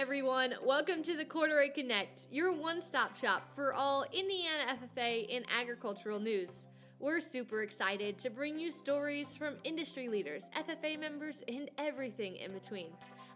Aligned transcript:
everyone. 0.00 0.54
Welcome 0.64 1.02
to 1.02 1.14
the 1.14 1.26
Corduroy 1.26 1.74
Connect, 1.74 2.24
your 2.32 2.52
one 2.52 2.80
stop 2.80 3.18
shop 3.18 3.50
for 3.54 3.74
all 3.74 4.06
Indiana 4.14 4.78
FFA 4.96 5.36
and 5.36 5.44
agricultural 5.54 6.18
news. 6.18 6.48
We're 6.98 7.20
super 7.20 7.62
excited 7.62 8.16
to 8.20 8.30
bring 8.30 8.58
you 8.58 8.72
stories 8.72 9.28
from 9.36 9.56
industry 9.62 10.08
leaders, 10.08 10.44
FFA 10.56 10.98
members, 10.98 11.34
and 11.48 11.70
everything 11.76 12.36
in 12.36 12.50
between. 12.52 12.86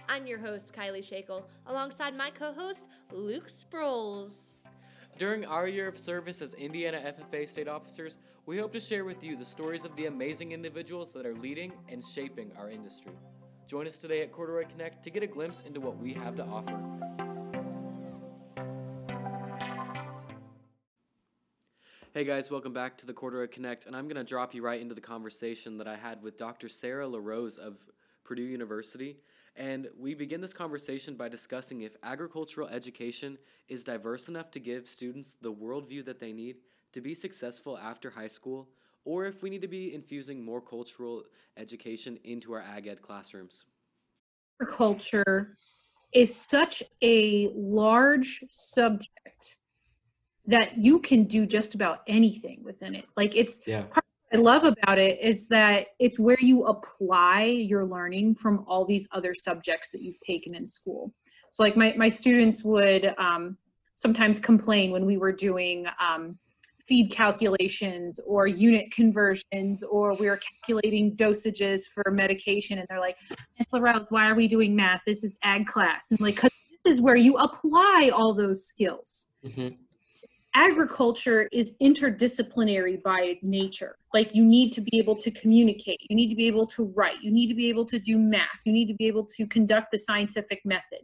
I'm 0.09 0.27
your 0.27 0.39
host, 0.39 0.73
Kylie 0.73 1.07
Shakel, 1.07 1.43
alongside 1.67 2.17
my 2.17 2.31
co 2.31 2.55
host, 2.55 2.87
Luke 3.13 3.51
Sproles. 3.51 4.33
During 5.19 5.45
our 5.45 5.69
year 5.69 5.89
of 5.89 5.99
service 5.99 6.41
as 6.41 6.55
Indiana 6.55 6.99
FFA 6.99 7.47
state 7.47 7.69
officers, 7.69 8.17
we 8.47 8.57
hope 8.57 8.73
to 8.73 8.81
share 8.81 9.05
with 9.05 9.23
you 9.23 9.37
the 9.37 9.45
stories 9.45 9.85
of 9.85 9.95
the 9.97 10.07
amazing 10.07 10.53
individuals 10.53 11.13
that 11.13 11.27
are 11.27 11.37
leading 11.37 11.75
and 11.91 12.03
shaping 12.03 12.53
our 12.59 12.71
industry. 12.71 13.13
Join 13.67 13.87
us 13.87 13.97
today 13.97 14.21
at 14.21 14.31
Corduroy 14.31 14.67
Connect 14.69 15.03
to 15.05 15.11
get 15.11 15.23
a 15.23 15.27
glimpse 15.27 15.63
into 15.67 15.81
what 15.81 15.97
we 15.97 16.13
have 16.13 16.37
to 16.37 16.45
offer. 16.45 16.79
Hey 22.13 22.25
guys, 22.25 22.51
welcome 22.51 22.75
back 22.75 22.99
to 22.99 23.07
the 23.07 23.15
Corduroy 23.15 23.47
Connect, 23.47 23.87
and 23.87 23.97
I'm 23.97 24.05
going 24.05 24.17
to 24.17 24.25
drop 24.25 24.55
you 24.55 24.63
right 24.63 24.81
into 24.81 24.95
the 24.95 25.01
conversation 25.01 25.79
that 25.79 25.89
I 25.89 25.97
had 25.97 26.23
with 26.23 26.37
Dr. 26.37 26.69
Sarah 26.69 27.09
LaRose 27.09 27.57
of 27.57 27.79
Purdue 28.23 28.43
University. 28.43 29.17
And 29.57 29.89
we 29.99 30.13
begin 30.13 30.43
this 30.43 30.53
conversation 30.53 31.17
by 31.17 31.31
discussing 31.31 31.83
if 31.83 31.97
agricultural 32.03 32.69
education 32.69 33.39
is 33.69 33.83
diverse 33.83 34.29
enough 34.29 34.51
to 34.51 34.61
give 34.61 34.91
students 34.91 35.37
the 35.41 35.53
worldview 35.53 36.05
that 36.05 36.21
they 36.21 36.33
need 36.33 36.57
to 36.93 37.01
be 37.01 37.15
successful 37.15 37.79
after 37.79 38.11
high 38.11 38.29
school 38.29 38.69
or 39.05 39.27
if 39.27 39.43
we 39.43 39.51
need 39.51 39.63
to 39.63 39.69
be 39.69 39.95
infusing 39.95 40.45
more 40.45 40.61
cultural 40.61 41.23
education 41.57 42.19
into 42.25 42.53
our 42.53 42.63
ag 42.63 42.87
ed 42.87 43.03
classrooms. 43.03 43.65
Culture 44.69 45.59
is 46.13 46.35
such 46.35 46.83
a 47.03 47.51
large 47.55 48.45
subject 48.49 49.59
that 50.47 50.79
you 50.79 50.99
can 51.01 51.25
do 51.25 51.47
just 51.47 51.75
about 51.75 52.01
anything 52.07 52.63
within 52.63 52.95
it. 52.95 53.07
Like 53.17 53.35
it's 53.37 53.61
yeah. 53.67 53.85
I 54.33 54.37
love 54.37 54.65
about 54.65 54.99
it 54.99 55.21
is 55.21 55.47
that 55.49 55.87
it's 56.01 56.19
where 56.19 56.41
you 56.41 56.65
apply 56.65 57.45
your 57.45 57.85
learning 57.87 58.35
from 58.35 58.65
all 58.67 58.85
these 58.85 59.07
other 59.13 59.33
subjects 59.33 59.91
that 59.91 60.03
you've 60.03 60.19
taken 60.19 60.57
in 60.57 60.67
school. 60.67 61.15
So 61.51 61.63
like 61.63 61.77
my, 61.77 61.95
my 61.97 62.09
students 62.09 62.65
would 62.65 63.15
um, 63.17 63.57
sometimes 63.95 64.41
complain 64.41 64.91
when 64.91 65.07
we 65.07 65.19
were 65.19 65.31
doing 65.31 65.87
um, 66.01 66.37
feed 66.87 67.11
calculations 67.11 68.21
or 68.27 68.47
unit 68.47 68.91
conversions 68.91 69.83
or 69.83 70.15
we 70.17 70.29
are 70.29 70.39
calculating 70.39 71.17
dosages 71.17 71.83
for 71.87 72.11
medication 72.11 72.79
and 72.79 72.87
they're 72.89 73.01
like 73.01 73.17
miss 73.59 73.73
LaRose, 73.73 74.07
why 74.11 74.29
are 74.29 74.35
we 74.35 74.47
doing 74.47 74.77
math? 74.77 75.01
This 75.07 75.25
is 75.25 75.39
ag 75.43 75.67
class. 75.67 76.11
And 76.11 76.21
like 76.21 76.41
this 76.41 76.95
is 76.95 77.01
where 77.01 77.17
you 77.17 77.37
apply 77.37 78.11
all 78.13 78.35
those 78.35 78.67
skills. 78.67 79.31
Mm-hmm. 79.45 79.75
agriculture 80.55 81.49
is 81.53 81.73
interdisciplinary 81.83 83.03
by 83.03 83.39
nature. 83.43 83.97
Like 84.13 84.35
you 84.35 84.45
need 84.45 84.71
to 84.73 84.81
be 84.83 84.99
able 84.99 85.17
to 85.17 85.31
communicate. 85.31 85.99
You 86.09 86.17
need 86.17 86.29
to 86.29 86.37
be 86.37 86.47
able 86.47 86.67
to 86.69 86.93
write. 86.95 87.23
You 87.23 87.33
need 87.33 87.49
to 87.49 87.55
be 87.55 87.69
able 87.69 87.87
to 87.87 87.99
do 87.99 88.19
math. 88.19 88.61
You 88.65 88.73
need 88.73 88.87
to 88.89 88.95
be 88.95 89.07
able 89.07 89.27
to 89.37 89.47
conduct 89.47 89.89
the 89.93 89.99
scientific 89.99 90.61
method. 90.65 91.01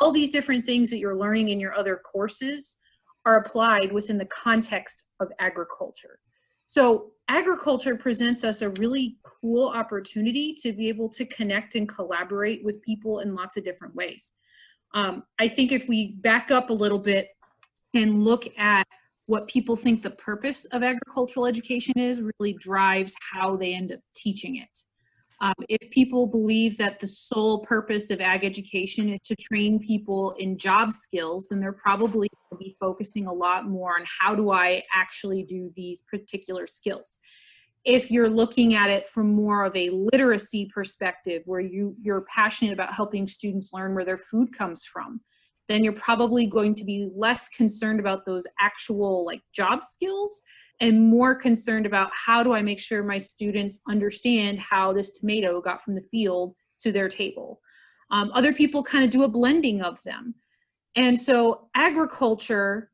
All 0.00 0.12
these 0.12 0.30
different 0.30 0.66
things 0.66 0.88
that 0.90 0.98
you're 0.98 1.16
learning 1.16 1.48
in 1.48 1.60
your 1.60 1.74
other 1.74 1.96
courses 1.96 2.78
are 3.26 3.38
applied 3.38 3.92
within 3.92 4.18
the 4.18 4.26
context 4.26 5.04
of 5.20 5.30
agriculture. 5.38 6.18
So 6.66 7.10
agriculture 7.28 7.96
presents 7.96 8.44
us 8.44 8.62
a 8.62 8.70
really 8.70 9.16
cool 9.24 9.68
opportunity 9.68 10.54
to 10.62 10.72
be 10.72 10.88
able 10.88 11.08
to 11.10 11.24
connect 11.26 11.74
and 11.74 11.88
collaborate 11.88 12.64
with 12.64 12.80
people 12.82 13.20
in 13.20 13.34
lots 13.34 13.56
of 13.56 13.64
different 13.64 13.94
ways. 13.94 14.32
Um, 14.94 15.24
I 15.38 15.48
think 15.48 15.72
if 15.72 15.88
we 15.88 16.12
back 16.20 16.50
up 16.50 16.70
a 16.70 16.72
little 16.72 16.98
bit 16.98 17.28
and 17.94 18.22
look 18.22 18.46
at 18.58 18.86
what 19.26 19.48
people 19.48 19.76
think 19.76 20.02
the 20.02 20.10
purpose 20.10 20.64
of 20.66 20.82
agricultural 20.82 21.46
education 21.46 21.94
is 21.96 22.22
really 22.22 22.52
drives 22.54 23.14
how 23.32 23.56
they 23.56 23.74
end 23.74 23.92
up 23.92 24.00
teaching 24.14 24.56
it. 24.56 24.78
Um, 25.42 25.54
if 25.70 25.90
people 25.90 26.26
believe 26.26 26.76
that 26.76 26.98
the 26.98 27.06
sole 27.06 27.64
purpose 27.64 28.10
of 28.10 28.20
ag 28.20 28.44
education 28.44 29.08
is 29.08 29.20
to 29.24 29.36
train 29.36 29.78
people 29.78 30.34
in 30.38 30.58
job 30.58 30.92
skills, 30.92 31.48
then 31.48 31.60
they're 31.60 31.72
probably 31.72 32.28
going 32.28 32.60
to 32.60 32.64
be 32.64 32.76
focusing 32.78 33.26
a 33.26 33.32
lot 33.32 33.66
more 33.66 33.98
on 33.98 34.04
how 34.20 34.34
do 34.34 34.50
I 34.50 34.82
actually 34.94 35.42
do 35.44 35.72
these 35.74 36.02
particular 36.02 36.66
skills. 36.66 37.18
If 37.86 38.10
you're 38.10 38.28
looking 38.28 38.74
at 38.74 38.90
it 38.90 39.06
from 39.06 39.32
more 39.32 39.64
of 39.64 39.74
a 39.74 39.88
literacy 39.90 40.66
perspective, 40.66 41.42
where 41.46 41.60
you, 41.60 41.96
you're 42.02 42.26
passionate 42.34 42.74
about 42.74 42.92
helping 42.92 43.26
students 43.26 43.72
learn 43.72 43.94
where 43.94 44.04
their 44.04 44.18
food 44.18 44.52
comes 44.52 44.84
from, 44.84 45.22
then 45.68 45.82
you're 45.82 45.94
probably 45.94 46.46
going 46.46 46.74
to 46.74 46.84
be 46.84 47.08
less 47.16 47.48
concerned 47.48 47.98
about 47.98 48.26
those 48.26 48.46
actual 48.60 49.24
like 49.24 49.40
job 49.54 49.84
skills 49.84 50.42
am 50.80 51.08
more 51.08 51.34
concerned 51.34 51.86
about 51.86 52.10
how 52.14 52.42
do 52.42 52.52
I 52.52 52.62
make 52.62 52.80
sure 52.80 53.02
my 53.02 53.18
students 53.18 53.80
understand 53.88 54.58
how 54.58 54.92
this 54.92 55.18
tomato 55.18 55.60
got 55.60 55.82
from 55.82 55.94
the 55.94 56.02
field 56.02 56.54
to 56.80 56.92
their 56.92 57.08
table. 57.08 57.60
Um, 58.10 58.30
other 58.34 58.52
people 58.52 58.82
kind 58.82 59.04
of 59.04 59.10
do 59.10 59.22
a 59.22 59.28
blending 59.28 59.82
of 59.82 60.02
them. 60.02 60.34
And 60.96 61.20
so 61.20 61.68
agriculture, 61.74 62.90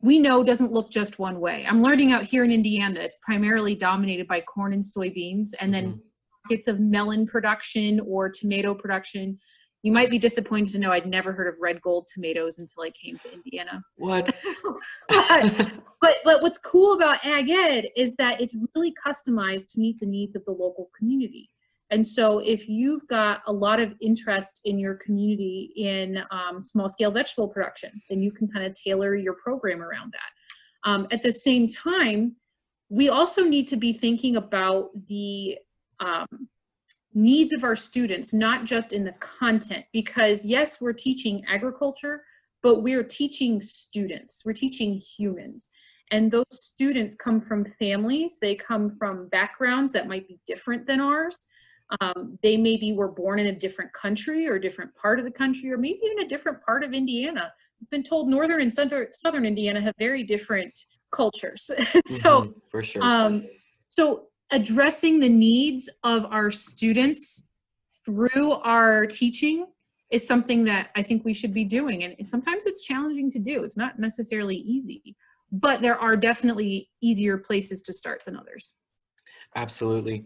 we 0.00 0.18
know 0.18 0.44
doesn't 0.44 0.72
look 0.72 0.90
just 0.90 1.18
one 1.18 1.40
way. 1.40 1.64
I'm 1.66 1.82
learning 1.82 2.12
out 2.12 2.24
here 2.24 2.44
in 2.44 2.52
Indiana, 2.52 3.00
it's 3.00 3.16
primarily 3.22 3.74
dominated 3.74 4.28
by 4.28 4.40
corn 4.42 4.72
and 4.72 4.82
soybeans 4.82 5.48
and 5.60 5.72
then 5.72 5.92
mm-hmm. 5.92 6.00
pockets 6.44 6.68
of 6.68 6.80
melon 6.80 7.26
production 7.26 8.00
or 8.00 8.28
tomato 8.28 8.74
production 8.74 9.38
you 9.82 9.92
might 9.92 10.10
be 10.10 10.18
disappointed 10.18 10.72
to 10.72 10.78
know 10.78 10.90
I'd 10.90 11.06
never 11.06 11.32
heard 11.32 11.46
of 11.46 11.60
red 11.60 11.80
gold 11.82 12.08
tomatoes 12.12 12.58
until 12.58 12.82
I 12.82 12.90
came 12.90 13.16
to 13.18 13.32
Indiana. 13.32 13.82
What? 13.98 14.34
but, 15.08 15.80
but, 16.00 16.16
but 16.24 16.42
what's 16.42 16.58
cool 16.58 16.94
about 16.94 17.24
Ag 17.24 17.48
Ed 17.48 17.88
is 17.96 18.16
that 18.16 18.40
it's 18.40 18.56
really 18.74 18.92
customized 19.06 19.72
to 19.72 19.80
meet 19.80 20.00
the 20.00 20.06
needs 20.06 20.34
of 20.34 20.44
the 20.44 20.52
local 20.52 20.90
community. 20.98 21.48
And 21.90 22.06
so 22.06 22.40
if 22.40 22.68
you've 22.68 23.06
got 23.08 23.40
a 23.46 23.52
lot 23.52 23.80
of 23.80 23.94
interest 24.00 24.60
in 24.64 24.78
your 24.78 24.96
community 24.96 25.72
in 25.76 26.22
um, 26.30 26.60
small 26.60 26.88
scale 26.88 27.10
vegetable 27.10 27.48
production, 27.48 28.02
then 28.10 28.20
you 28.20 28.30
can 28.30 28.48
kind 28.48 28.66
of 28.66 28.74
tailor 28.74 29.14
your 29.14 29.34
program 29.34 29.80
around 29.80 30.12
that. 30.12 30.90
Um, 30.90 31.06
at 31.10 31.22
the 31.22 31.32
same 31.32 31.66
time, 31.66 32.36
we 32.90 33.08
also 33.08 33.44
need 33.44 33.68
to 33.68 33.76
be 33.76 33.92
thinking 33.92 34.36
about 34.36 34.90
the 35.08 35.58
um, 36.00 36.48
needs 37.18 37.52
of 37.52 37.64
our 37.64 37.74
students, 37.74 38.32
not 38.32 38.64
just 38.64 38.92
in 38.92 39.04
the 39.04 39.12
content, 39.12 39.84
because 39.92 40.46
yes, 40.46 40.80
we're 40.80 40.92
teaching 40.92 41.42
agriculture, 41.48 42.22
but 42.62 42.82
we're 42.82 43.02
teaching 43.02 43.60
students, 43.60 44.42
we're 44.44 44.52
teaching 44.52 44.94
humans. 44.94 45.68
And 46.10 46.30
those 46.30 46.46
students 46.50 47.14
come 47.14 47.40
from 47.40 47.64
families, 47.64 48.38
they 48.40 48.54
come 48.54 48.88
from 48.88 49.28
backgrounds 49.28 49.92
that 49.92 50.06
might 50.06 50.28
be 50.28 50.38
different 50.46 50.86
than 50.86 51.00
ours. 51.00 51.36
Um, 52.00 52.38
they 52.42 52.56
maybe 52.56 52.92
were 52.92 53.08
born 53.08 53.38
in 53.40 53.48
a 53.48 53.52
different 53.52 53.92
country 53.92 54.46
or 54.46 54.54
a 54.54 54.60
different 54.60 54.94
part 54.94 55.18
of 55.18 55.24
the 55.24 55.30
country, 55.30 55.72
or 55.72 55.76
maybe 55.76 56.00
even 56.04 56.24
a 56.24 56.28
different 56.28 56.62
part 56.64 56.84
of 56.84 56.92
Indiana. 56.92 57.52
I've 57.82 57.90
been 57.90 58.02
told 58.02 58.28
northern 58.28 58.60
and 58.60 58.72
southern 58.72 59.44
Indiana 59.44 59.80
have 59.80 59.94
very 59.98 60.22
different 60.22 60.78
cultures. 61.10 61.64
so, 62.06 62.42
mm-hmm, 62.42 62.58
for 62.70 62.82
sure. 62.82 63.02
Um, 63.02 63.46
so 63.88 64.28
addressing 64.50 65.20
the 65.20 65.28
needs 65.28 65.88
of 66.04 66.24
our 66.26 66.50
students 66.50 67.46
through 68.04 68.52
our 68.52 69.06
teaching 69.06 69.66
is 70.10 70.26
something 70.26 70.64
that 70.64 70.88
I 70.96 71.02
think 71.02 71.24
we 71.24 71.34
should 71.34 71.52
be 71.52 71.64
doing. 71.64 72.04
And 72.04 72.28
sometimes 72.28 72.64
it's 72.64 72.82
challenging 72.82 73.30
to 73.32 73.38
do. 73.38 73.62
It's 73.62 73.76
not 73.76 73.98
necessarily 73.98 74.56
easy, 74.56 75.16
but 75.52 75.82
there 75.82 75.98
are 75.98 76.16
definitely 76.16 76.88
easier 77.02 77.36
places 77.36 77.82
to 77.82 77.92
start 77.92 78.24
than 78.24 78.36
others. 78.36 78.74
Absolutely. 79.54 80.24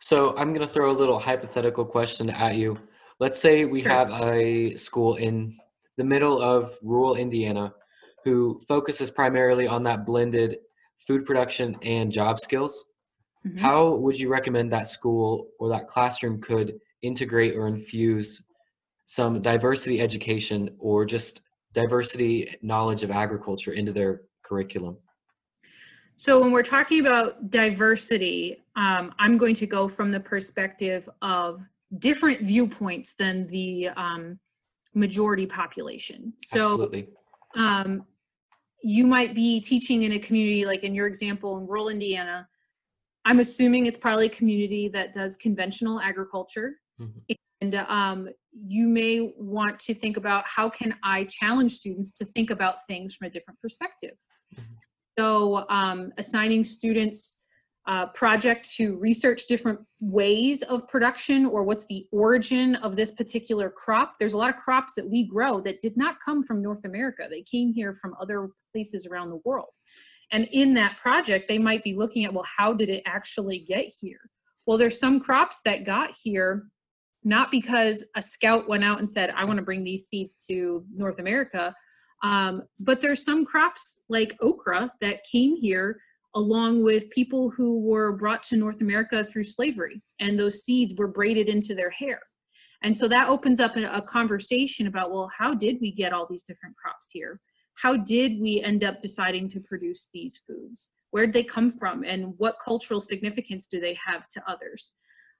So 0.00 0.36
I'm 0.36 0.48
going 0.48 0.66
to 0.66 0.72
throw 0.72 0.90
a 0.90 0.92
little 0.92 1.18
hypothetical 1.18 1.84
question 1.84 2.28
at 2.28 2.56
you. 2.56 2.78
Let's 3.20 3.38
say 3.38 3.64
we 3.64 3.82
sure. 3.82 3.90
have 3.90 4.10
a 4.22 4.74
school 4.76 5.16
in 5.16 5.56
the 5.96 6.04
middle 6.04 6.42
of 6.42 6.70
rural 6.82 7.14
Indiana 7.14 7.72
who 8.24 8.60
focuses 8.68 9.10
primarily 9.10 9.66
on 9.66 9.82
that 9.82 10.04
blended 10.06 10.58
food 11.06 11.24
production 11.24 11.76
and 11.82 12.12
job 12.12 12.38
skills. 12.38 12.84
Mm-hmm. 13.46 13.58
How 13.58 13.94
would 13.96 14.18
you 14.18 14.28
recommend 14.28 14.72
that 14.72 14.88
school 14.88 15.48
or 15.58 15.68
that 15.70 15.88
classroom 15.88 16.40
could 16.40 16.78
integrate 17.02 17.56
or 17.56 17.66
infuse 17.66 18.42
some 19.04 19.42
diversity 19.42 20.00
education 20.00 20.70
or 20.78 21.04
just 21.04 21.40
diversity 21.72 22.56
knowledge 22.62 23.02
of 23.02 23.10
agriculture 23.10 23.72
into 23.72 23.92
their 23.92 24.22
curriculum? 24.44 24.96
So, 26.16 26.40
when 26.40 26.52
we're 26.52 26.62
talking 26.62 27.00
about 27.00 27.50
diversity, 27.50 28.62
um, 28.76 29.12
I'm 29.18 29.36
going 29.36 29.56
to 29.56 29.66
go 29.66 29.88
from 29.88 30.12
the 30.12 30.20
perspective 30.20 31.08
of 31.20 31.62
different 31.98 32.42
viewpoints 32.42 33.14
than 33.14 33.48
the 33.48 33.88
um, 33.96 34.38
majority 34.94 35.46
population. 35.46 36.32
So, 36.38 36.60
Absolutely. 36.60 37.08
Um, 37.56 38.04
you 38.84 39.06
might 39.06 39.34
be 39.34 39.60
teaching 39.60 40.02
in 40.02 40.12
a 40.12 40.18
community, 40.18 40.64
like 40.64 40.84
in 40.84 40.94
your 40.94 41.06
example 41.06 41.58
in 41.58 41.66
rural 41.66 41.88
Indiana, 41.88 42.48
I'm 43.24 43.40
assuming 43.40 43.86
it's 43.86 43.98
probably 43.98 44.26
a 44.26 44.30
community 44.30 44.88
that 44.88 45.12
does 45.12 45.36
conventional 45.36 46.00
agriculture. 46.00 46.74
Mm-hmm. 47.00 47.34
And 47.60 47.74
um, 47.74 48.28
you 48.52 48.88
may 48.88 49.32
want 49.36 49.78
to 49.80 49.94
think 49.94 50.16
about 50.16 50.44
how 50.46 50.68
can 50.68 50.96
I 51.04 51.24
challenge 51.24 51.74
students 51.74 52.10
to 52.14 52.24
think 52.24 52.50
about 52.50 52.84
things 52.88 53.14
from 53.14 53.28
a 53.28 53.30
different 53.30 53.60
perspective. 53.60 54.16
Mm-hmm. 54.54 54.74
So 55.18 55.68
um, 55.68 56.12
assigning 56.18 56.64
students 56.64 57.38
uh, 57.86 58.06
project 58.06 58.68
to 58.76 58.96
research 58.96 59.46
different 59.48 59.80
ways 60.00 60.62
of 60.62 60.86
production 60.88 61.46
or 61.46 61.64
what's 61.64 61.84
the 61.86 62.06
origin 62.12 62.76
of 62.76 62.94
this 62.96 63.10
particular 63.10 63.70
crop. 63.70 64.14
There's 64.18 64.34
a 64.34 64.38
lot 64.38 64.50
of 64.50 64.56
crops 64.56 64.94
that 64.94 65.08
we 65.08 65.26
grow 65.26 65.60
that 65.62 65.80
did 65.80 65.96
not 65.96 66.16
come 66.24 66.42
from 66.42 66.62
North 66.62 66.84
America. 66.84 67.26
They 67.28 67.42
came 67.42 67.72
here 67.72 67.92
from 67.92 68.14
other 68.20 68.50
places 68.72 69.06
around 69.06 69.30
the 69.30 69.40
world. 69.44 69.70
And 70.32 70.48
in 70.50 70.74
that 70.74 70.96
project, 70.96 71.46
they 71.46 71.58
might 71.58 71.84
be 71.84 71.94
looking 71.94 72.24
at, 72.24 72.32
well, 72.32 72.46
how 72.58 72.72
did 72.72 72.88
it 72.88 73.02
actually 73.06 73.60
get 73.68 73.92
here? 74.00 74.20
Well, 74.66 74.78
there's 74.78 74.98
some 74.98 75.20
crops 75.20 75.60
that 75.64 75.84
got 75.84 76.10
here 76.22 76.64
not 77.24 77.50
because 77.50 78.04
a 78.16 78.22
scout 78.22 78.68
went 78.68 78.82
out 78.82 78.98
and 78.98 79.08
said, 79.08 79.30
I 79.36 79.44
want 79.44 79.58
to 79.58 79.64
bring 79.64 79.84
these 79.84 80.06
seeds 80.08 80.44
to 80.48 80.84
North 80.92 81.20
America, 81.20 81.74
um, 82.24 82.62
but 82.80 83.00
there's 83.00 83.24
some 83.24 83.44
crops 83.44 84.02
like 84.08 84.36
okra 84.40 84.92
that 85.00 85.24
came 85.30 85.56
here 85.56 86.00
along 86.34 86.82
with 86.82 87.10
people 87.10 87.50
who 87.50 87.80
were 87.80 88.16
brought 88.16 88.42
to 88.42 88.56
North 88.56 88.80
America 88.80 89.22
through 89.22 89.44
slavery, 89.44 90.02
and 90.18 90.38
those 90.38 90.64
seeds 90.64 90.94
were 90.96 91.08
braided 91.08 91.48
into 91.48 91.74
their 91.74 91.90
hair. 91.90 92.20
And 92.82 92.96
so 92.96 93.06
that 93.08 93.28
opens 93.28 93.60
up 93.60 93.76
a, 93.76 93.84
a 93.84 94.02
conversation 94.02 94.86
about, 94.86 95.10
well, 95.10 95.30
how 95.36 95.54
did 95.54 95.76
we 95.80 95.92
get 95.92 96.12
all 96.12 96.26
these 96.28 96.42
different 96.42 96.74
crops 96.76 97.10
here? 97.12 97.38
How 97.74 97.96
did 97.96 98.40
we 98.40 98.60
end 98.60 98.84
up 98.84 99.00
deciding 99.00 99.48
to 99.50 99.60
produce 99.60 100.08
these 100.12 100.40
foods? 100.46 100.90
Where 101.10 101.26
did 101.26 101.34
they 101.34 101.44
come 101.44 101.70
from? 101.70 102.04
And 102.04 102.34
what 102.38 102.56
cultural 102.64 103.00
significance 103.00 103.66
do 103.66 103.80
they 103.80 103.96
have 104.06 104.26
to 104.28 104.42
others? 104.48 104.92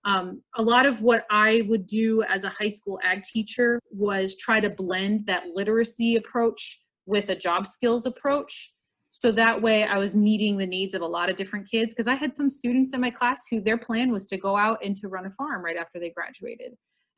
Um, 0.05 0.43
a 0.56 0.62
lot 0.62 0.87
of 0.87 1.00
what 1.00 1.25
I 1.31 1.62
would 1.69 1.87
do 1.87 2.23
as 2.25 2.44
a 2.44 2.49
high 2.49 2.69
school 2.69 2.99
ag 3.05 3.23
teacher 3.23 3.81
was 3.90 4.37
try 4.37 4.61
to 4.61 4.70
blend 4.70 5.26
that 5.26 5.49
literacy 5.55 6.17
approach 6.17 6.81
with 7.06 7.29
a 7.29 7.37
job 7.37 7.67
skills 7.67 8.06
approach. 8.06 8.73
So 9.11 9.31
that 9.32 9.61
way 9.61 9.85
I 9.85 9.99
was 9.99 10.14
meeting 10.14 10.56
the 10.56 10.67
needs 10.67 10.94
of 10.94 11.02
a 11.02 11.06
lot 11.06 11.28
of 11.28 11.37
different 11.37 11.70
kids 11.70 11.93
because 11.93 12.06
I 12.06 12.14
had 12.14 12.32
some 12.32 12.49
students 12.49 12.94
in 12.94 13.00
my 13.00 13.11
class 13.11 13.43
who 13.50 13.61
their 13.61 13.78
plan 13.78 14.11
was 14.11 14.26
to 14.26 14.38
go 14.38 14.56
out 14.56 14.78
and 14.85 14.96
to 14.96 15.08
run 15.08 15.26
a 15.26 15.31
farm 15.31 15.62
right 15.62 15.76
after 15.76 16.00
they 16.00 16.11
graduated. 16.11 16.73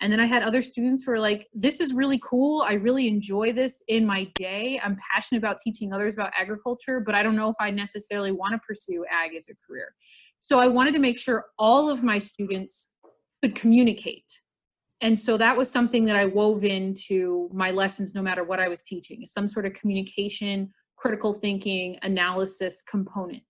And 0.05 0.13
then 0.13 0.21
I 0.21 0.27
had 0.27 0.43
other 0.43 0.61
students 0.61 1.03
who 1.03 1.13
were 1.13 1.19
like, 1.19 1.49
this 1.55 1.81
is 1.81 1.95
really 1.95 2.21
cool. 2.23 2.61
I 2.61 2.75
really 2.75 3.09
enjoy 3.09 3.55
this 3.55 3.83
in 3.89 4.05
my 4.05 4.31
day. 4.35 4.79
I'm 4.85 4.99
passionate 5.11 5.39
about 5.39 5.57
teaching 5.65 5.95
others 5.95 6.13
about 6.13 6.31
agriculture, 6.39 7.01
but 7.01 7.15
I 7.15 7.23
don't 7.23 7.37
know 7.37 7.49
if 7.49 7.57
I 7.59 7.71
necessarily 7.71 8.31
want 8.31 8.53
to 8.53 8.59
pursue 8.59 9.07
ag 9.11 9.35
as 9.35 9.49
a 9.49 9.55
career. 9.67 9.95
So 10.41 10.61
I 10.61 10.69
wanted 10.69 10.93
to 10.93 10.99
make 10.99 11.17
sure 11.17 11.47
all 11.59 11.89
of 11.89 12.03
my 12.03 12.19
students 12.19 12.91
could 13.43 13.55
communicate. 13.55 14.31
And 15.01 15.19
so 15.19 15.39
that 15.39 15.57
was 15.57 15.71
something 15.71 16.05
that 16.05 16.17
I 16.17 16.27
wove 16.27 16.65
into 16.65 17.49
my 17.51 17.71
lessons 17.71 18.15
no 18.15 18.21
matter 18.21 18.45
what 18.45 18.61
I 18.61 18.69
was 18.69 18.83
teaching, 18.83 19.25
some 19.25 19.49
sort 19.49 19.65
of 19.65 19.73
communication, 19.73 20.71
critical 20.99 21.33
thinking, 21.33 21.99
analysis 22.03 22.83
component. 22.83 23.43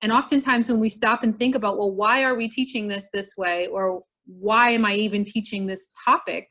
And 0.00 0.10
oftentimes 0.10 0.70
when 0.70 0.80
we 0.80 0.88
stop 0.88 1.22
and 1.22 1.38
think 1.38 1.54
about, 1.54 1.76
well, 1.76 1.90
why 1.90 2.24
are 2.24 2.34
we 2.34 2.48
teaching 2.48 2.88
this 2.88 3.10
this 3.12 3.36
way? 3.36 3.66
Or 3.66 4.04
why 4.28 4.70
am 4.70 4.84
I 4.84 4.94
even 4.94 5.24
teaching 5.24 5.66
this 5.66 5.88
topic? 6.04 6.50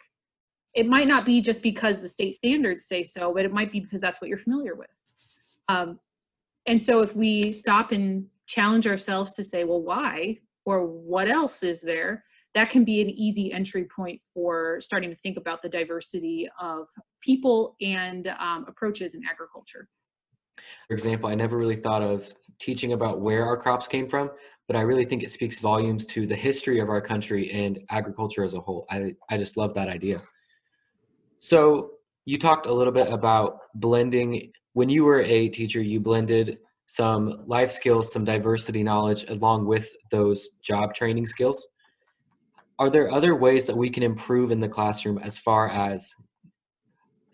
It 0.74 0.88
might 0.88 1.08
not 1.08 1.26
be 1.26 1.42
just 1.42 1.62
because 1.62 2.02
the 2.02 2.10
state 2.10 2.34
standards 2.34 2.86
say 2.86 3.04
so, 3.04 3.34
but 3.34 3.46
it 3.46 3.54
might 3.54 3.72
be 3.72 3.80
because 3.80 4.02
that's 4.02 4.20
what 4.20 4.30
you're 4.30 4.38
familiar 4.38 4.76
with. 4.76 5.02
Um, 5.70 6.00
and 6.66 6.82
so 6.82 7.02
if 7.02 7.16
we 7.16 7.52
stop 7.52 7.92
and 7.92 8.26
challenge 8.48 8.88
ourselves 8.88 9.36
to 9.36 9.44
say, 9.44 9.64
well, 9.64 9.82
why 9.82 10.40
or 10.66 10.86
what 10.86 11.30
else 11.30 11.64
is 11.64 11.82
there? 11.82 12.24
That 12.56 12.70
can 12.70 12.84
be 12.84 13.02
an 13.02 13.10
easy 13.10 13.54
entry 13.54 13.86
point 13.86 14.20
for 14.34 14.82
starting 14.82 15.10
to 15.12 15.16
think 15.16 15.38
about 15.38 15.62
the 15.62 15.70
diversity 15.70 16.50
of 16.60 16.88
people 17.22 17.76
and 17.80 18.28
um, 18.40 18.66
approaches 18.68 19.14
in 19.14 19.22
agriculture. 19.30 19.88
For 20.88 20.94
example, 20.94 21.30
I 21.30 21.36
never 21.36 21.58
really 21.58 21.76
thought 21.76 22.02
of 22.02 22.34
teaching 22.60 22.94
about 22.94 23.22
where 23.22 23.46
our 23.46 23.58
crops 23.58 23.88
came 23.88 24.08
from, 24.08 24.32
but 24.68 24.76
I 24.76 24.82
really 24.82 25.06
think 25.06 25.24
it 25.24 25.32
speaks 25.32 25.60
volumes 25.60 26.06
to 26.08 26.28
the 26.28 26.36
history 26.36 26.80
of 26.80 26.90
our 26.90 27.02
country 27.02 27.52
and 27.52 27.80
agriculture 27.90 28.44
as 28.44 28.54
a 28.54 28.60
whole. 28.60 28.86
I, 28.90 29.16
I 29.30 29.38
just 29.38 29.58
love 29.58 29.74
that 29.76 29.88
idea. 29.88 30.22
So, 31.40 31.92
you 32.26 32.38
talked 32.38 32.66
a 32.66 32.74
little 32.74 32.92
bit 32.92 33.08
about 33.08 33.60
blending. 33.76 34.52
When 34.74 34.90
you 34.90 35.06
were 35.06 35.22
a 35.22 35.48
teacher, 35.48 35.82
you 35.82 36.02
blended 36.02 36.58
some 36.88 37.44
life 37.46 37.72
skills, 37.72 38.12
some 38.12 38.26
diversity 38.26 38.84
knowledge, 38.84 39.26
along 39.30 39.66
with 39.66 39.94
those 40.12 40.50
job 40.62 40.94
training 40.94 41.26
skills. 41.26 41.66
Are 42.80 42.90
there 42.90 43.10
other 43.12 43.36
ways 43.36 43.66
that 43.66 43.78
we 43.78 43.90
can 43.90 44.04
improve 44.04 44.52
in 44.52 44.60
the 44.60 44.68
classroom 44.68 45.20
as 45.20 45.38
far 45.38 45.70
as 45.70 46.14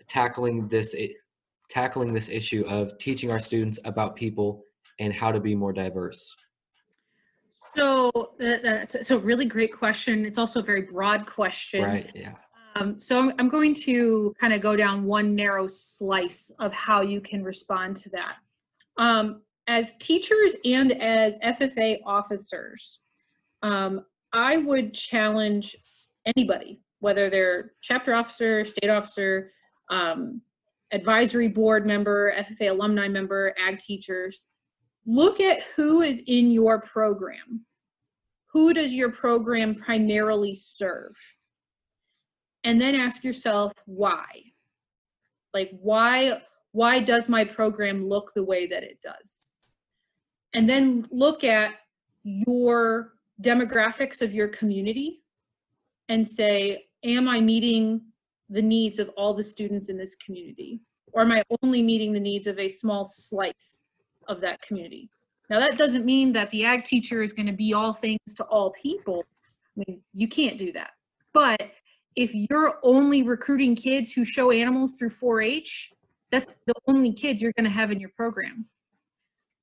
tackling 0.08 0.68
this 0.68 0.94
eh, 0.98 1.10
tackling 1.70 2.14
this 2.14 2.30
issue 2.30 2.64
of 2.68 2.96
teaching 3.00 3.32
our 3.32 3.40
students 3.40 3.80
about 3.86 4.16
people 4.16 4.64
and 5.00 5.12
how 5.12 5.32
to 5.32 5.40
be 5.40 5.56
more 5.56 5.74
diverse? 5.74 6.36
So 7.76 8.34
that's 8.38 8.96
it's 8.96 9.12
a 9.12 9.18
really 9.18 9.46
great 9.46 9.74
question. 9.74 10.26
It's 10.26 10.38
also 10.38 10.60
a 10.60 10.64
very 10.64 10.84
broad 10.84 11.26
question. 11.26 11.84
Right. 11.84 12.12
Yeah. 12.14 12.34
Um, 12.76 13.00
so 13.00 13.20
I'm, 13.20 13.34
I'm 13.40 13.50
going 13.50 13.74
to 13.76 14.34
kind 14.40 14.54
of 14.54 14.62
go 14.62 14.76
down 14.76 15.04
one 15.06 15.36
narrow 15.36 15.68
slice 15.68 16.52
of 16.60 16.74
how 16.74 17.02
you 17.02 17.22
can 17.22 17.44
respond 17.44 17.96
to 17.98 18.10
that. 18.10 18.38
Um, 18.98 19.42
as 19.68 19.96
teachers 19.98 20.56
and 20.66 20.92
as 21.02 21.40
FFA 21.40 22.00
officers, 22.06 23.00
um, 23.62 24.06
I 24.34 24.58
would 24.58 24.94
challenge 24.94 25.76
anybody, 26.36 26.82
whether 27.00 27.30
they're 27.30 27.74
chapter 27.82 28.14
officer, 28.14 28.66
state 28.66 28.90
officer, 28.90 29.52
um, 29.90 30.42
advisory 30.92 31.48
board 31.48 31.86
member, 31.86 32.34
FFA 32.38 32.72
alumni 32.72 33.08
member, 33.08 33.54
ag 33.60 33.80
teachers, 33.80 34.46
look 35.06 35.40
at 35.40 35.64
who 35.76 36.02
is 36.02 36.22
in 36.28 36.52
your 36.52 36.82
program. 36.82 37.66
Who 38.48 38.74
does 38.74 38.94
your 38.94 39.12
program 39.12 39.76
primarily 39.76 40.56
serve? 40.56 41.16
And 42.64 42.80
then 42.80 42.96
ask 42.96 43.24
yourself 43.24 43.74
why. 43.86 44.26
Like 45.54 45.72
why 45.82 46.42
why 46.72 47.00
does 47.00 47.30
my 47.30 47.46
program 47.46 48.08
look 48.08 48.34
the 48.34 48.44
way 48.44 48.66
that 48.68 48.84
it 48.84 49.00
does? 49.02 49.52
And 50.54 50.68
then 50.68 51.08
look 51.12 51.44
at 51.44 51.74
your 52.24 53.14
demographics 53.42 54.22
of 54.22 54.34
your 54.34 54.48
community 54.48 55.22
and 56.10 56.28
say, 56.28 56.86
am 57.04 57.28
I 57.28 57.40
meeting 57.42 58.02
the 58.50 58.62
needs 58.62 58.98
of 58.98 59.10
all 59.10 59.36
the 59.36 59.44
students 59.44 59.90
in 59.90 59.98
this 59.98 60.16
community? 60.16 60.82
Or 61.12 61.22
am 61.22 61.32
I 61.32 61.44
only 61.62 61.84
meeting 61.84 62.12
the 62.12 62.20
needs 62.20 62.48
of 62.48 62.58
a 62.58 62.70
small 62.70 63.06
slice 63.06 63.83
of 64.28 64.42
that 64.42 64.62
community? 64.62 65.10
Now, 65.50 65.60
that 65.60 65.78
doesn't 65.78 66.06
mean 66.06 66.34
that 66.34 66.50
the 66.52 66.66
ag 66.66 66.84
teacher 66.84 67.22
is 67.22 67.34
going 67.34 67.48
to 67.48 67.54
be 67.54 67.74
all 67.74 67.94
things 67.94 68.20
to 68.36 68.44
all 68.46 68.72
people. 68.72 69.24
I 69.78 69.84
mean, 69.88 70.02
you 70.14 70.28
can't 70.28 70.58
do 70.58 70.72
that. 70.74 70.92
But 71.34 71.62
if 72.16 72.32
you're 72.34 72.80
only 72.84 73.24
recruiting 73.24 73.76
kids 73.76 74.12
who 74.14 74.24
show 74.24 74.52
animals 74.52 74.96
through 74.96 75.10
4 75.10 75.42
H, 75.42 75.92
that's 76.32 76.48
the 76.66 76.74
only 76.88 77.14
kids 77.14 77.42
you're 77.42 77.54
going 77.54 77.66
to 77.66 77.72
have 77.72 77.92
in 77.92 78.00
your 78.00 78.12
program. 78.16 78.66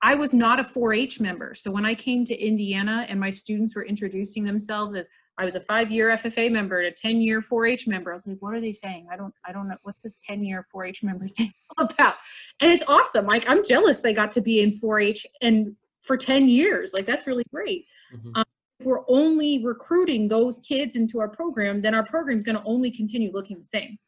I 0.03 0.15
was 0.15 0.33
not 0.33 0.61
a 0.61 0.65
4 0.65 0.95
H 0.95 1.21
member. 1.21 1.55
So 1.55 1.71
when 1.71 1.85
I 1.85 1.95
came 1.95 2.25
to 2.25 2.35
Indiana 2.35 3.07
and 3.09 3.21
my 3.21 3.31
students 3.31 3.75
were 3.75 3.85
introducing 3.85 4.45
themselves 4.45 4.95
as 4.95 5.09
I 5.41 5.45
was 5.45 5.55
a 5.55 5.61
five 5.61 5.91
year 5.91 6.11
FFA 6.11 6.53
member 6.53 6.81
and 6.81 6.89
a 6.89 6.93
10 6.93 7.21
year 7.23 7.41
4 7.41 7.67
H 7.67 7.89
member, 7.89 8.11
I 8.11 8.15
was 8.15 8.27
like, 8.27 8.37
what 8.41 8.55
are 8.55 8.61
they 8.61 8.75
saying? 8.75 9.09
I 9.11 9.17
don't, 9.17 9.33
I 9.47 9.53
don't 9.53 9.69
know. 9.69 9.77
What's 9.83 10.03
this 10.03 10.19
10 10.23 10.45
year 10.45 10.67
4 10.71 10.85
H 10.85 11.03
member 11.03 11.27
thing 11.29 11.53
about? 11.79 12.17
And 12.61 12.71
it's 12.71 12.85
awesome. 12.87 13.25
Like, 13.25 13.49
I'm 13.49 13.65
jealous 13.65 14.03
they 14.03 14.13
got 14.13 14.33
to 14.33 14.43
be 14.43 14.61
in 14.61 14.73
4 14.73 15.01
H 15.01 15.27
and 15.41 15.75
for 16.03 16.19
10 16.19 16.47
years. 16.49 16.93
Like, 16.93 17.07
that's 17.07 17.27
really 17.27 17.45
great. 17.51 17.87
Mm-hmm. 18.15 18.37
Um, 18.37 18.45
if 18.79 18.87
we're 18.87 19.09
only 19.09 19.65
recruiting 19.65 20.29
those 20.29 20.61
kids 20.61 20.95
into 20.95 21.21
our 21.21 21.29
program, 21.29 21.81
then 21.81 21.95
our 21.95 22.05
program 22.05 22.39
is 22.39 22.45
going 22.45 22.57
to 22.57 22.65
only 22.65 22.91
continue 22.91 23.33
looking 23.33 23.57
the 23.57 23.65
same 23.65 23.99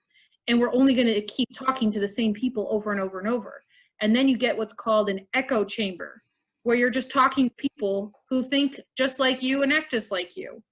and 0.48 0.60
we're 0.60 0.74
only 0.74 0.94
going 0.94 1.06
to 1.06 1.22
keep 1.22 1.48
talking 1.54 1.90
to 1.92 2.00
the 2.00 2.08
same 2.08 2.34
people 2.34 2.66
over 2.70 2.92
and 2.92 3.00
over 3.00 3.18
and 3.18 3.28
over 3.28 3.62
and 4.00 4.14
then 4.14 4.28
you 4.28 4.36
get 4.36 4.56
what's 4.56 4.72
called 4.72 5.08
an 5.08 5.26
echo 5.34 5.64
chamber 5.64 6.22
where 6.64 6.76
you're 6.76 6.90
just 6.90 7.10
talking 7.10 7.48
to 7.48 7.54
people 7.56 8.12
who 8.28 8.42
think 8.42 8.80
just 8.96 9.18
like 9.18 9.42
you 9.42 9.62
and 9.62 9.72
act 9.72 9.90
just 9.90 10.10
like 10.10 10.36
you 10.36 10.62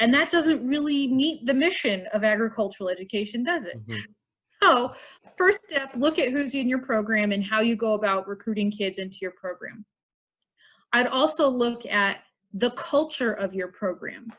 and 0.00 0.12
that 0.12 0.30
doesn't 0.30 0.66
really 0.66 1.08
meet 1.08 1.44
the 1.46 1.54
mission 1.54 2.06
of 2.12 2.24
agricultural 2.24 2.88
education 2.88 3.44
does 3.44 3.64
it 3.64 3.76
mm-hmm. 3.86 4.00
so 4.62 4.92
first 5.36 5.64
step 5.64 5.90
look 5.94 6.18
at 6.18 6.30
who's 6.30 6.54
in 6.54 6.68
your 6.68 6.80
program 6.80 7.32
and 7.32 7.44
how 7.44 7.60
you 7.60 7.76
go 7.76 7.94
about 7.94 8.26
recruiting 8.26 8.70
kids 8.70 8.98
into 8.98 9.18
your 9.22 9.32
program 9.32 9.84
i'd 10.92 11.06
also 11.06 11.48
look 11.48 11.86
at 11.86 12.18
the 12.54 12.70
culture 12.72 13.32
of 13.34 13.54
your 13.54 13.68
program 13.68 14.32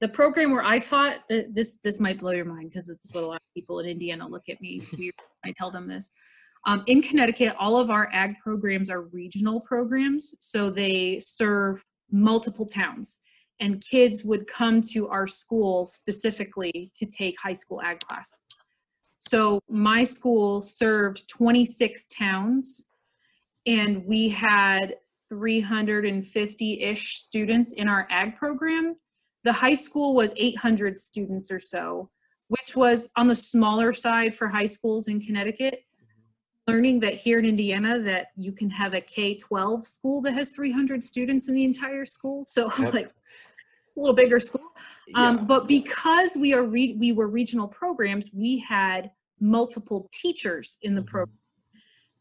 the 0.00 0.08
program 0.08 0.50
where 0.50 0.64
I 0.64 0.80
taught 0.80 1.20
this 1.28 1.78
this 1.84 2.00
might 2.00 2.18
blow 2.18 2.32
your 2.32 2.44
mind 2.44 2.70
because 2.70 2.88
it's 2.88 3.14
what 3.14 3.22
a 3.22 3.26
lot 3.26 3.36
of 3.36 3.54
people 3.54 3.78
in 3.78 3.86
Indiana 3.86 4.26
look 4.26 4.48
at 4.48 4.60
me 4.60 4.82
weird 4.98 5.14
I 5.44 5.52
tell 5.56 5.70
them 5.70 5.86
this. 5.86 6.12
Um, 6.66 6.84
in 6.86 7.02
Connecticut, 7.02 7.54
all 7.58 7.76
of 7.76 7.90
our 7.90 8.08
ag 8.12 8.34
programs 8.42 8.90
are 8.90 9.02
regional 9.02 9.60
programs, 9.60 10.34
so 10.40 10.70
they 10.70 11.18
serve 11.20 11.84
multiple 12.10 12.66
towns. 12.66 13.20
And 13.60 13.82
kids 13.84 14.24
would 14.24 14.46
come 14.46 14.80
to 14.80 15.08
our 15.08 15.26
school 15.26 15.86
specifically 15.86 16.90
to 16.94 17.06
take 17.06 17.38
high 17.40 17.52
school 17.52 17.80
ag 17.82 18.00
classes. 18.00 18.36
So 19.18 19.60
my 19.68 20.02
school 20.02 20.62
served 20.62 21.28
26 21.28 22.06
towns 22.06 22.88
and 23.66 24.04
we 24.04 24.28
had 24.28 24.96
350-ish 25.32 27.18
students 27.18 27.72
in 27.72 27.88
our 27.88 28.06
ag 28.10 28.36
program. 28.36 28.96
The 29.44 29.52
high 29.52 29.74
school 29.74 30.14
was 30.14 30.34
800 30.36 30.98
students 30.98 31.50
or 31.50 31.60
so, 31.60 32.10
which 32.48 32.76
was 32.76 33.08
on 33.16 33.28
the 33.28 33.34
smaller 33.34 33.92
side 33.92 34.34
for 34.34 34.48
high 34.48 34.66
schools 34.66 35.08
in 35.08 35.20
Connecticut. 35.20 35.84
Learning 36.72 37.00
that 37.00 37.14
here 37.14 37.38
in 37.38 37.44
Indiana 37.44 37.98
that 38.00 38.28
you 38.34 38.50
can 38.50 38.70
have 38.70 38.94
a 38.94 39.00
K-12 39.02 39.84
school 39.84 40.22
that 40.22 40.32
has 40.32 40.48
300 40.50 41.04
students 41.04 41.48
in 41.50 41.54
the 41.54 41.64
entire 41.66 42.06
school. 42.06 42.44
So 42.46 42.70
Yep. 42.78 42.94
like 42.94 43.12
it's 43.86 43.96
a 43.98 44.00
little 44.00 44.14
bigger 44.14 44.40
school. 44.40 44.62
Um, 45.14 45.46
But 45.46 45.66
because 45.68 46.34
we 46.34 46.54
are 46.54 46.62
re- 46.64 46.96
we 46.98 47.12
were 47.12 47.28
regional 47.28 47.68
programs, 47.68 48.30
we 48.32 48.58
had 48.60 49.10
multiple 49.38 50.08
teachers 50.12 50.78
in 50.80 50.94
the 50.94 51.02
Mhm. 51.02 51.06
program. 51.08 51.38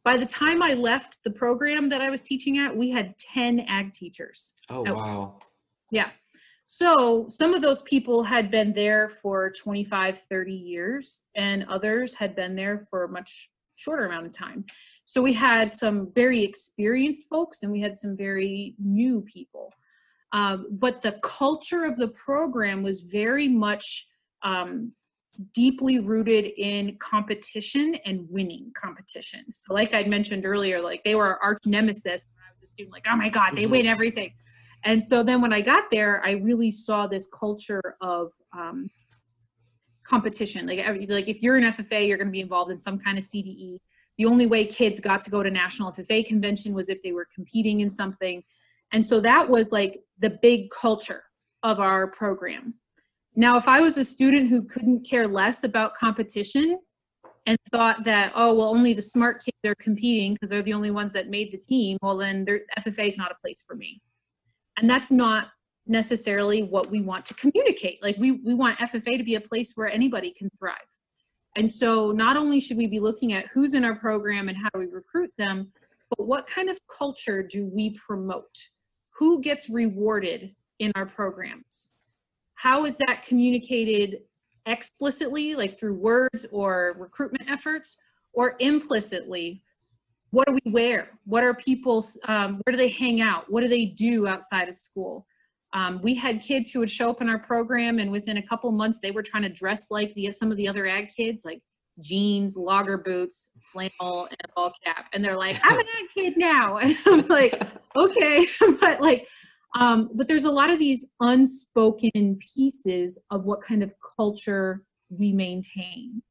By 0.04 0.18
the 0.18 0.26
time 0.26 0.62
I 0.62 0.74
left 0.74 1.24
the 1.24 1.32
program 1.32 1.88
that 1.90 2.02
I 2.02 2.10
was 2.10 2.22
teaching 2.22 2.58
at, 2.58 2.76
we 2.76 2.90
had 2.90 3.18
10 3.20 3.62
ag 3.62 3.94
teachers. 3.94 4.54
Oh 4.70 4.84
Oh. 4.86 4.94
wow. 4.94 5.40
Yeah. 5.92 6.10
So 6.66 7.28
some 7.30 7.54
of 7.54 7.62
those 7.62 7.82
people 7.84 8.24
had 8.24 8.52
been 8.52 8.74
there 8.74 9.08
for 9.08 9.50
25, 9.52 10.20
30 10.20 10.54
years, 10.56 11.22
and 11.36 11.64
others 11.70 12.16
had 12.16 12.36
been 12.36 12.56
there 12.56 12.80
for 12.90 13.08
much 13.08 13.50
shorter 13.82 14.06
amount 14.06 14.26
of 14.26 14.32
time. 14.32 14.66
So 15.06 15.22
we 15.22 15.34
had 15.34 15.72
some 15.72 16.12
very 16.14 16.44
experienced 16.44 17.24
folks 17.30 17.64
and 17.64 17.72
we 17.72 17.82
had 17.82 17.98
some 17.98 18.16
very 18.16 18.76
new 18.80 19.22
people. 19.22 19.74
Um, 20.32 20.68
but 20.72 21.02
the 21.02 21.14
culture 21.24 21.84
of 21.84 21.98
the 21.98 22.08
program 22.10 22.84
was 22.84 23.02
very 23.02 23.50
much 23.50 24.08
um, 24.44 24.94
deeply 25.54 26.00
rooted 26.00 26.46
in 26.58 26.98
competition 27.00 27.96
and 28.06 28.26
winning 28.30 28.72
competitions. 28.76 29.64
So, 29.66 29.74
like 29.74 29.94
I'd 29.94 30.08
mentioned 30.08 30.46
earlier, 30.46 30.82
like 30.82 31.04
they 31.04 31.16
were 31.16 31.26
our 31.26 31.40
arch 31.40 31.64
nemesis 31.66 32.28
when 32.34 32.44
I 32.48 32.52
was 32.54 32.70
a 32.70 32.72
student, 32.72 32.94
like, 32.94 33.06
oh 33.12 33.18
my 33.18 33.30
God, 33.30 33.52
they 33.56 33.64
Mhm. 33.64 33.72
win 33.72 33.86
everything. 33.88 34.34
And 34.84 35.02
so 35.02 35.22
then 35.24 35.42
when 35.42 35.54
I 35.54 35.62
got 35.62 35.84
there, 35.92 36.26
I 36.26 36.32
really 36.32 36.72
saw 36.72 37.08
this 37.08 37.28
culture 37.28 37.98
of 38.02 38.32
um, 38.58 38.90
competition. 40.12 40.68
Like, 40.68 40.86
like 41.10 41.28
if 41.30 41.42
you're 41.42 41.58
an 41.58 41.64
FFA, 41.64 42.08
you're 42.08 42.18
going 42.18 42.28
to 42.28 42.32
be 42.32 42.42
involved 42.42 42.72
in 42.72 42.78
some 42.78 43.00
kind 43.00 43.18
of 43.18 43.24
CDE. 43.24 43.80
The 44.18 44.26
only 44.26 44.46
way 44.46 44.66
kids 44.66 45.00
got 45.00 45.22
to 45.22 45.32
go 45.32 45.42
to 45.42 45.50
National 45.50 45.92
FFA 45.92 46.26
convention 46.26 46.74
was 46.74 46.90
if 46.90 47.02
they 47.02 47.14
were 47.14 47.28
competing 47.34 47.80
in 47.80 47.90
something. 47.90 48.44
And 48.92 49.06
so 49.06 49.22
that 49.22 49.50
was 49.50 49.72
like 49.72 50.02
the 50.20 50.38
big 50.42 50.70
culture 50.70 51.24
of 51.64 51.80
our 51.80 52.08
program. 52.08 52.76
Now, 53.36 53.56
if 53.58 53.68
I 53.68 53.80
was 53.80 53.98
a 53.98 54.04
student 54.04 54.50
who 54.50 54.64
couldn't 54.64 55.08
care 55.10 55.28
less 55.28 55.64
about 55.64 55.96
competition 55.96 56.78
and 57.46 57.58
thought 57.72 58.04
that, 58.04 58.34
oh, 58.36 58.54
well, 58.54 58.68
only 58.68 58.94
the 58.94 59.02
smart 59.02 59.44
kids 59.44 59.58
are 59.66 59.76
competing 59.76 60.34
because 60.34 60.50
they're 60.50 60.62
the 60.62 60.74
only 60.74 60.92
ones 60.92 61.14
that 61.14 61.30
made 61.30 61.54
the 61.54 61.58
team, 61.58 61.98
well, 62.02 62.18
then 62.18 62.44
their 62.44 62.62
FFA 62.78 63.08
is 63.08 63.18
not 63.18 63.32
a 63.32 63.36
place 63.42 63.64
for 63.66 63.76
me. 63.76 64.02
And 64.78 64.90
that's 64.90 65.12
not 65.12 65.48
necessarily 65.92 66.64
what 66.64 66.90
we 66.90 67.02
want 67.02 67.26
to 67.26 67.34
communicate. 67.36 68.02
Like 68.02 68.18
we, 68.18 68.32
we 68.32 68.54
want 68.54 68.80
FFA 68.80 69.18
to 69.18 69.24
be 69.24 69.36
a 69.36 69.42
place 69.42 69.74
where 69.76 69.90
anybody 69.90 70.32
can 70.32 70.50
thrive. 70.58 70.78
And 71.56 71.70
so 71.70 72.12
not 72.12 72.38
only 72.38 72.62
should 72.62 72.78
we 72.78 72.88
be 72.88 73.00
looking 73.00 73.34
at 73.34 73.48
who's 73.54 73.74
in 73.74 73.84
our 73.84 73.96
program 73.96 74.48
and 74.48 74.58
how 74.58 74.70
do 74.74 74.80
we 74.80 74.86
recruit 74.88 75.32
them, 75.38 75.72
but 76.10 76.26
what 76.26 76.48
kind 76.48 76.70
of 76.70 76.80
culture 76.88 77.44
do 77.44 77.66
we 77.66 77.92
promote? 77.92 78.58
Who 79.18 79.42
gets 79.42 79.70
rewarded 79.70 80.56
in 80.80 80.92
our 80.96 81.06
programs? 81.06 81.92
How 82.56 82.86
is 82.86 82.98
that 82.98 83.24
communicated 83.24 84.20
explicitly, 84.66 85.56
like 85.56 85.78
through 85.78 85.96
words 85.96 86.46
or 86.52 86.96
recruitment 86.98 87.50
efforts, 87.50 87.98
or 88.34 88.56
implicitly? 88.60 89.62
What 90.30 90.48
do 90.48 90.58
we 90.64 90.72
wear? 90.72 91.10
What 91.26 91.44
are 91.44 91.54
people's, 91.54 92.18
um, 92.28 92.62
where 92.64 92.72
do 92.72 92.78
they 92.78 92.90
hang 92.90 93.20
out? 93.20 93.52
What 93.52 93.62
do 93.62 93.68
they 93.68 93.86
do 93.86 94.28
outside 94.28 94.70
of 94.70 94.76
school? 94.76 95.26
Um, 95.74 96.02
we 96.02 96.16
had 96.16 96.42
kids 96.42 96.72
who 96.72 96.80
would 96.80 96.90
show 96.90 97.10
up 97.10 97.22
in 97.22 97.30
our 97.30 97.40
program, 97.40 98.00
and 98.00 98.12
within 98.12 98.38
a 98.38 98.46
couple 98.46 98.72
months, 98.72 99.00
they 99.02 99.12
were 99.12 99.24
trying 99.24 99.44
to 99.44 99.50
dress 99.50 99.90
like 99.90 100.14
the 100.16 100.32
some 100.32 100.52
of 100.52 100.58
the 100.58 100.68
other 100.68 100.86
ag 100.86 101.10
kids, 101.16 101.44
like 101.46 101.62
jeans, 102.02 102.58
logger 102.58 102.98
boots, 102.98 103.52
flannel, 103.72 104.26
and 104.26 104.38
a 104.44 104.48
ball 104.56 104.74
cap. 104.84 105.06
And 105.14 105.24
they're 105.24 105.38
like, 105.38 105.58
"I'm 105.64 105.80
an 105.80 105.86
ag 106.00 106.10
kid 106.14 106.34
now," 106.38 106.78
and 106.82 106.98
I'm 107.06 107.28
like, 107.28 107.62
"Okay," 107.96 108.48
but 108.82 109.02
like, 109.02 109.28
um, 109.76 110.10
but 110.14 110.28
there's 110.28 110.46
a 110.46 110.52
lot 110.52 110.70
of 110.70 110.80
these 110.80 111.08
unspoken 111.22 112.38
pieces 112.56 113.22
of 113.32 113.46
what 113.46 113.60
kind 113.66 113.84
of 113.84 113.94
culture 114.18 114.84
we 115.10 115.32
maintain. 115.32 116.22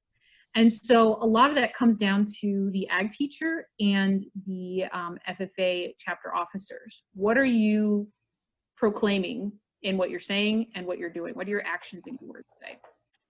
And 0.57 0.73
so 0.73 1.17
a 1.21 1.27
lot 1.27 1.51
of 1.51 1.57
that 1.57 1.75
comes 1.75 1.97
down 1.97 2.27
to 2.41 2.71
the 2.73 2.89
ag 2.89 3.11
teacher 3.11 3.69
and 3.79 4.23
the 4.47 4.85
um, 4.93 5.17
FFA 5.29 5.93
chapter 5.99 6.35
officers. 6.35 7.05
What 7.15 7.39
are 7.39 7.45
you 7.45 8.09
proclaiming 8.81 9.53
in 9.83 9.99
what 9.99 10.09
you're 10.09 10.19
saying 10.19 10.67
and 10.75 10.87
what 10.87 10.99
you're 10.99 11.11
doing? 11.11 11.35
What 11.35 11.45
do 11.45 11.51
your 11.51 11.65
actions 11.67 12.07
and 12.07 12.19
your 12.19 12.31
words 12.31 12.55
say? 12.63 12.79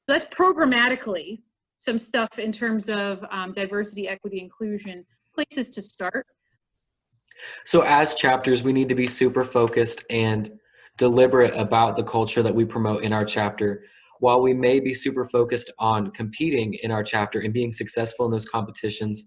So 0.06 0.12
that's 0.12 0.32
programmatically 0.32 1.42
some 1.78 1.98
stuff 1.98 2.38
in 2.38 2.52
terms 2.52 2.88
of 2.88 3.24
um, 3.32 3.50
diversity, 3.50 4.08
equity, 4.08 4.38
inclusion, 4.38 5.04
places 5.34 5.68
to 5.70 5.82
start. 5.82 6.24
So 7.66 7.80
as 7.80 8.14
chapters, 8.14 8.62
we 8.62 8.72
need 8.72 8.88
to 8.90 8.94
be 8.94 9.08
super 9.08 9.44
focused 9.44 10.04
and 10.08 10.52
deliberate 10.98 11.54
about 11.56 11.96
the 11.96 12.04
culture 12.04 12.44
that 12.44 12.54
we 12.54 12.64
promote 12.64 13.02
in 13.02 13.12
our 13.12 13.24
chapter. 13.24 13.84
While 14.20 14.42
we 14.42 14.54
may 14.54 14.78
be 14.78 14.92
super 14.92 15.24
focused 15.24 15.72
on 15.80 16.12
competing 16.12 16.74
in 16.82 16.92
our 16.92 17.02
chapter 17.02 17.40
and 17.40 17.52
being 17.52 17.72
successful 17.72 18.26
in 18.26 18.30
those 18.30 18.44
competitions, 18.44 19.24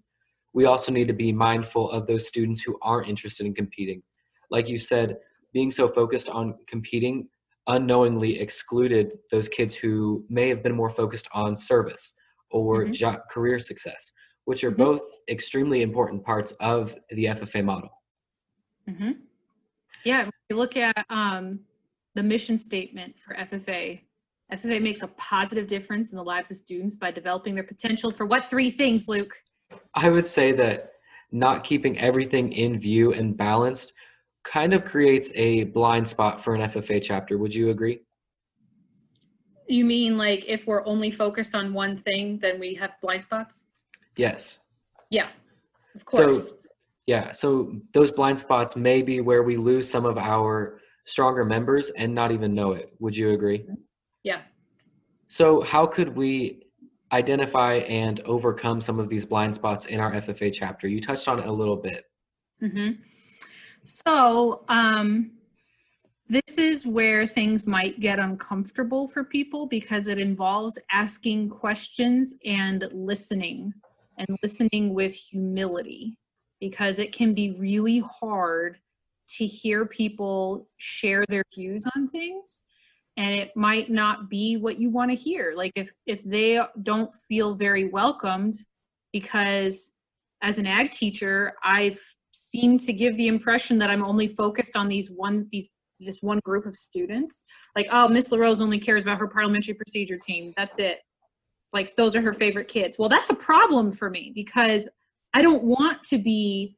we 0.54 0.64
also 0.64 0.90
need 0.90 1.08
to 1.08 1.14
be 1.14 1.32
mindful 1.32 1.90
of 1.90 2.06
those 2.06 2.26
students 2.26 2.62
who 2.62 2.78
aren't 2.80 3.08
interested 3.08 3.44
in 3.44 3.54
competing. 3.54 4.02
Like 4.50 4.68
you 4.68 4.78
said, 4.78 5.16
being 5.54 5.70
so 5.70 5.88
focused 5.88 6.28
on 6.28 6.54
competing 6.66 7.28
unknowingly 7.68 8.38
excluded 8.40 9.14
those 9.30 9.48
kids 9.48 9.74
who 9.74 10.22
may 10.28 10.50
have 10.50 10.62
been 10.62 10.74
more 10.74 10.90
focused 10.90 11.28
on 11.32 11.56
service 11.56 12.12
or 12.50 12.84
Mhm. 12.84 12.92
job 12.92 13.20
career 13.30 13.58
success, 13.58 14.12
which 14.44 14.62
are 14.64 14.70
Mhm. 14.70 14.76
both 14.76 15.02
extremely 15.30 15.80
important 15.80 16.22
parts 16.22 16.52
of 16.60 16.94
the 17.10 17.26
FFA 17.26 17.62
model. 17.62 18.02
Mm-hmm. 18.86 19.12
Yeah, 20.04 20.26
if 20.26 20.30
you 20.50 20.56
look 20.56 20.76
at 20.76 21.06
um, 21.08 21.60
the 22.14 22.22
mission 22.22 22.58
statement 22.58 23.18
for 23.18 23.34
FFA. 23.34 24.06
FFA 24.52 24.78
makes 24.78 25.02
a 25.02 25.08
positive 25.08 25.66
difference 25.66 26.12
in 26.12 26.16
the 26.16 26.22
lives 26.22 26.50
of 26.50 26.58
students 26.58 26.96
by 26.96 27.10
developing 27.10 27.54
their 27.54 27.64
potential 27.64 28.10
for 28.10 28.26
what 28.26 28.48
three 28.50 28.70
things, 28.70 29.08
Luke? 29.08 29.34
I 29.94 30.10
would 30.10 30.26
say 30.26 30.52
that 30.52 30.92
not 31.32 31.64
keeping 31.64 31.98
everything 31.98 32.52
in 32.52 32.78
view 32.78 33.12
and 33.14 33.36
balanced 33.36 33.94
kind 34.44 34.72
of 34.74 34.84
creates 34.84 35.32
a 35.34 35.64
blind 35.64 36.06
spot 36.06 36.40
for 36.40 36.54
an 36.54 36.60
FFA 36.62 37.02
chapter. 37.02 37.38
Would 37.38 37.54
you 37.54 37.70
agree? 37.70 38.00
You 39.66 39.84
mean 39.84 40.16
like 40.18 40.44
if 40.46 40.66
we're 40.66 40.86
only 40.86 41.10
focused 41.10 41.54
on 41.54 41.72
one 41.72 41.96
thing, 41.96 42.38
then 42.38 42.60
we 42.60 42.74
have 42.74 42.92
blind 43.02 43.24
spots? 43.24 43.66
Yes. 44.16 44.60
Yeah, 45.10 45.28
of 45.94 46.04
So- 46.08 46.26
course. 46.34 46.66
Yeah. 47.06 47.32
So 47.32 47.74
those 47.92 48.10
blind 48.12 48.38
spots 48.38 48.76
may 48.76 49.02
be 49.02 49.20
where 49.20 49.42
we 49.42 49.56
lose 49.56 49.90
some 49.90 50.06
of 50.06 50.16
our 50.16 50.80
stronger 51.04 51.44
members 51.44 51.90
and 51.90 52.14
not 52.14 52.30
even 52.32 52.54
know 52.54 52.72
it. 52.72 52.94
Would 53.00 53.16
you 53.16 53.30
agree? 53.32 53.66
yeah. 54.22 54.42
So, 55.28 55.62
how 55.62 55.84
could 55.86 56.14
we 56.16 56.62
identify 57.12 57.76
and 57.88 58.20
overcome 58.20 58.80
some 58.80 59.00
of 59.00 59.08
these 59.08 59.24
blind 59.26 59.54
spots 59.54 59.86
in 59.86 59.98
our 59.98 60.12
FFA 60.12 60.50
chapter? 60.52 60.86
You 60.86 61.00
touched 61.00 61.26
on 61.28 61.38
it 61.40 61.46
a 61.46 61.52
little 61.52 61.76
bit. 61.76 62.04
hmm 62.60 62.90
So, 63.84 64.64
um, 64.68 65.32
this 66.28 66.56
is 66.56 66.86
where 66.86 67.26
things 67.26 67.66
might 67.66 68.00
get 68.00 68.18
uncomfortable 68.18 69.08
for 69.08 69.24
people 69.24 69.66
because 69.66 70.08
it 70.08 70.18
involves 70.18 70.78
asking 70.90 71.50
questions 71.50 72.34
and 72.46 72.88
listening, 72.92 73.74
and 74.16 74.26
listening 74.42 74.94
with 74.94 75.14
humility, 75.14 76.16
because 76.60 76.98
it 76.98 77.12
can 77.12 77.34
be 77.34 77.52
really 77.52 77.98
hard 77.98 78.78
to 79.36 79.46
hear 79.46 79.84
people 79.86 80.66
share 80.78 81.24
their 81.28 81.44
views 81.54 81.86
on 81.94 82.08
things 82.08 82.64
and 83.16 83.34
it 83.34 83.56
might 83.56 83.90
not 83.90 84.28
be 84.28 84.56
what 84.56 84.78
you 84.78 84.90
want 84.90 85.10
to 85.10 85.16
hear. 85.16 85.54
Like 85.56 85.72
if 85.76 85.90
if 86.06 86.22
they 86.24 86.60
don't 86.82 87.12
feel 87.28 87.54
very 87.54 87.88
welcomed 87.88 88.56
because 89.12 89.92
as 90.42 90.58
an 90.58 90.66
ag 90.66 90.90
teacher 90.90 91.54
i've 91.62 92.00
seemed 92.34 92.80
to 92.80 92.92
give 92.92 93.14
the 93.16 93.28
impression 93.28 93.78
that 93.78 93.90
i'm 93.90 94.04
only 94.04 94.28
focused 94.28 94.76
on 94.76 94.88
these 94.88 95.10
one 95.10 95.48
these 95.50 95.70
this 96.00 96.18
one 96.20 96.40
group 96.44 96.66
of 96.66 96.74
students 96.74 97.44
like 97.76 97.86
oh 97.92 98.08
miss 98.08 98.30
larose 98.30 98.60
only 98.60 98.78
cares 98.78 99.02
about 99.02 99.18
her 99.18 99.28
parliamentary 99.28 99.74
procedure 99.74 100.18
team 100.18 100.52
that's 100.56 100.76
it 100.78 100.98
like 101.72 101.94
those 101.96 102.14
are 102.14 102.20
her 102.20 102.34
favorite 102.34 102.68
kids 102.68 102.98
well 102.98 103.08
that's 103.08 103.30
a 103.30 103.34
problem 103.34 103.92
for 103.92 104.10
me 104.10 104.32
because 104.34 104.88
i 105.32 105.40
don't 105.40 105.62
want 105.62 106.02
to 106.02 106.18
be 106.18 106.76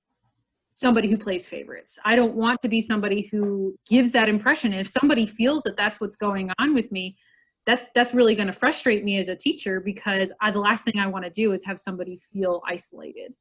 somebody 0.77 1.09
who 1.09 1.17
plays 1.17 1.47
favorites. 1.47 1.99
I 2.05 2.17
don't 2.17 2.35
want 2.35 2.61
to 2.61 2.69
be 2.69 2.83
somebody 2.83 3.23
who 3.33 3.75
gives 3.89 4.13
that 4.13 4.29
impression. 4.29 4.73
And 4.73 4.83
if 4.83 4.89
somebody 4.89 5.27
feels 5.27 5.63
that 5.63 5.77
that's 5.77 6.01
what's 6.03 6.17
going 6.17 6.51
on 6.59 6.75
with 6.75 6.93
me, 6.93 7.17
that's 7.65 7.87
that's 7.95 8.15
really 8.15 8.35
going 8.35 8.47
to 8.47 8.53
frustrate 8.53 9.03
me 9.03 9.19
as 9.19 9.29
a 9.29 9.35
teacher 9.35 9.81
because 9.81 10.33
I, 10.41 10.51
the 10.51 10.61
last 10.61 10.85
thing 10.85 11.01
I 11.01 11.07
want 11.07 11.25
to 11.25 11.31
do 11.31 11.53
is 11.53 11.65
have 11.65 11.81
somebody 11.81 12.21
feel 12.31 12.63
isolated. 12.69 13.35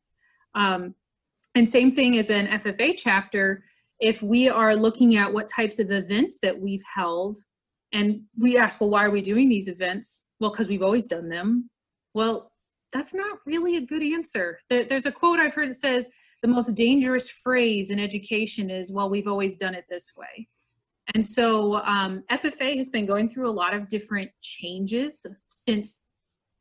Um, 0.56 0.96
and 1.56 1.68
same 1.68 1.92
thing 1.92 2.18
as 2.18 2.30
an 2.30 2.48
FFA 2.48 2.96
chapter. 2.98 3.64
If 4.00 4.22
we 4.22 4.50
are 4.50 4.76
looking 4.76 5.16
at 5.16 5.32
what 5.32 5.48
types 5.48 5.80
of 5.80 5.90
events 5.90 6.40
that 6.42 6.60
we've 6.60 6.84
held, 6.94 7.38
and 7.94 8.22
we 8.38 8.58
ask, 8.58 8.82
well, 8.82 8.90
why 8.90 9.06
are 9.06 9.12
we 9.12 9.22
doing 9.22 9.48
these 9.48 9.70
events? 9.70 10.28
Well, 10.40 10.52
because 10.52 10.68
we've 10.68 10.84
always 10.84 11.06
done 11.06 11.30
them. 11.30 11.70
Well, 12.14 12.52
that's 12.92 13.14
not 13.14 13.40
really 13.46 13.78
a 13.78 13.82
good 13.82 14.04
answer. 14.04 14.60
There's 14.70 15.06
a 15.06 15.12
quote 15.12 15.40
I've 15.40 15.54
heard 15.54 15.70
that 15.70 15.76
says, 15.76 16.10
the 16.42 16.48
most 16.48 16.76
dangerous 16.76 17.30
phrase 17.30 17.90
in 17.90 18.00
education 18.00 18.70
is, 18.70 18.92
well, 18.92 19.10
we've 19.10 19.28
always 19.28 19.56
done 19.56 19.76
it 19.76 19.86
this 19.90 20.12
way. 20.16 20.48
And 21.14 21.26
so 21.26 21.76
um, 21.78 22.24
FFA 22.32 22.78
has 22.78 22.90
been 22.90 23.06
going 23.06 23.30
through 23.30 23.50
a 23.50 23.52
lot 23.52 23.74
of 23.74 23.88
different 23.88 24.32
changes 24.42 25.26
since 25.48 26.05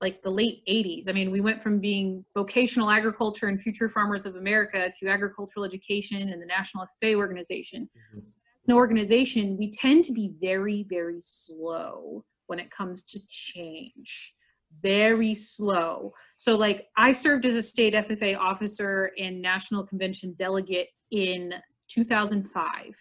like 0.00 0.22
the 0.22 0.30
late 0.30 0.62
80s. 0.68 1.08
I 1.08 1.12
mean, 1.12 1.30
we 1.30 1.40
went 1.40 1.62
from 1.62 1.78
being 1.78 2.24
vocational 2.34 2.90
agriculture 2.90 3.46
and 3.46 3.60
future 3.60 3.88
farmers 3.88 4.26
of 4.26 4.36
America 4.36 4.90
to 5.00 5.08
agricultural 5.08 5.64
education 5.64 6.30
and 6.30 6.42
the 6.42 6.46
National 6.46 6.86
FFA 7.02 7.14
organization. 7.14 7.88
Mm-hmm. 8.14 8.20
An 8.68 8.74
organization, 8.74 9.56
we 9.58 9.70
tend 9.70 10.04
to 10.04 10.12
be 10.12 10.32
very, 10.40 10.84
very 10.88 11.20
slow 11.20 12.24
when 12.46 12.58
it 12.58 12.70
comes 12.70 13.04
to 13.04 13.20
change 13.28 14.34
very 14.82 15.34
slow. 15.34 16.12
So, 16.36 16.56
like, 16.56 16.88
I 16.96 17.12
served 17.12 17.46
as 17.46 17.54
a 17.54 17.62
state 17.62 17.94
FFA 17.94 18.36
officer 18.38 19.12
and 19.18 19.40
national 19.40 19.86
convention 19.86 20.34
delegate 20.38 20.88
in 21.10 21.54
2005, 21.88 22.94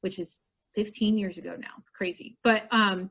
which 0.00 0.18
is 0.18 0.40
15 0.74 1.18
years 1.18 1.38
ago 1.38 1.56
now. 1.58 1.70
It's 1.78 1.90
crazy. 1.90 2.36
But 2.44 2.64
um, 2.70 3.10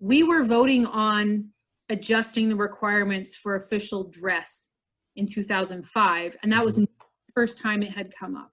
we 0.00 0.22
were 0.22 0.44
voting 0.44 0.86
on 0.86 1.48
adjusting 1.88 2.48
the 2.48 2.56
requirements 2.56 3.36
for 3.36 3.56
official 3.56 4.04
dress 4.04 4.72
in 5.16 5.26
2005, 5.26 6.36
and 6.42 6.52
that 6.52 6.64
was 6.64 6.74
mm-hmm. 6.74 6.84
the 6.84 7.32
first 7.34 7.58
time 7.58 7.82
it 7.82 7.92
had 7.92 8.12
come 8.18 8.36
up. 8.36 8.50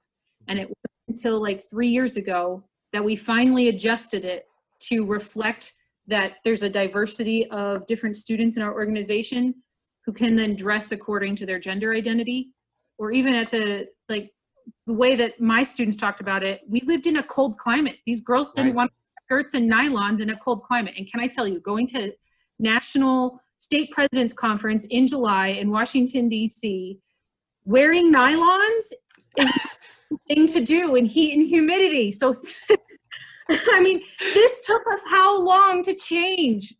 And 0.48 0.59
it 0.59 0.67
wasn't 0.67 1.07
until 1.07 1.41
like 1.41 1.62
three 1.62 1.89
years 1.89 2.17
ago 2.17 2.63
that 2.93 3.03
we 3.03 3.15
finally 3.15 3.69
adjusted 3.69 4.25
it 4.25 4.45
to 4.81 5.05
reflect 5.05 5.74
that 6.07 6.33
there's 6.43 6.63
a 6.63 6.69
diversity 6.69 7.48
of 7.51 7.86
different 7.86 8.17
students 8.17 8.57
in 8.57 8.63
our 8.63 8.74
organization 8.74 9.53
who 10.05 10.13
can 10.13 10.36
then 10.36 10.55
dress 10.55 10.91
according 10.91 11.36
to 11.36 11.45
their 11.45 11.59
gender 11.59 11.93
identity 11.93 12.50
or 12.98 13.12
even 13.12 13.33
at 13.33 13.51
the 13.51 13.88
like 14.07 14.31
the 14.88 14.93
way 14.93 15.15
that 15.15 15.39
my 15.39 15.62
students 15.62 15.95
talked 15.95 16.19
about 16.19 16.43
it 16.43 16.62
we 16.67 16.81
lived 16.81 17.05
in 17.05 17.17
a 17.17 17.24
cold 17.24 17.57
climate 17.57 17.98
these 18.05 18.21
girls 18.21 18.50
didn't 18.51 18.71
right. 18.71 18.77
want 18.77 18.91
skirts 19.24 19.53
and 19.53 19.71
nylons 19.71 20.19
in 20.19 20.31
a 20.31 20.38
cold 20.38 20.63
climate 20.63 20.93
and 20.98 21.09
can 21.12 21.19
i 21.19 21.27
tell 21.27 21.48
you 21.48 21.59
going 21.62 21.86
to 21.86 22.12
national 22.60 23.42
state 23.58 23.92
president's 23.92 24.34
conference 24.34 24.86
in 24.86 25.08
july 25.08 25.48
in 25.48 25.70
washington 25.70 26.30
d.c 26.30 27.00
wearing 27.66 28.12
nylons 28.13 28.94
is 29.38 29.46
a 30.12 30.18
thing 30.28 30.48
to 30.48 30.63
do 30.63 30.96
in 30.96 31.06
heat 31.06 31.38
and 31.38 31.48
humidity 31.48 32.12
so 32.12 32.34
I 33.50 33.80
mean, 33.82 34.01
this 34.20 34.66
took 34.66 34.86
us 34.92 35.00
how 35.10 35.42
long 35.42 35.82
to 35.84 35.94
change? 35.94 36.75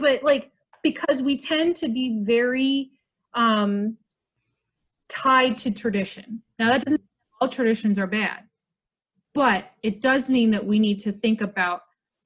But 0.00 0.22
like, 0.22 0.50
because 0.82 1.22
we 1.22 1.38
tend 1.38 1.76
to 1.76 1.88
be 1.88 2.22
very 2.22 2.90
um, 3.34 3.96
tied 5.08 5.56
to 5.58 5.70
tradition. 5.70 6.42
Now, 6.58 6.70
that 6.72 6.84
doesn't 6.84 7.00
mean 7.00 7.08
all 7.40 7.48
traditions 7.48 7.98
are 7.98 8.06
bad, 8.06 8.44
but 9.34 9.70
it 9.82 10.00
does 10.00 10.28
mean 10.28 10.50
that 10.50 10.64
we 10.64 10.78
need 10.78 10.98
to 11.00 11.12
think 11.12 11.40
about 11.40 11.82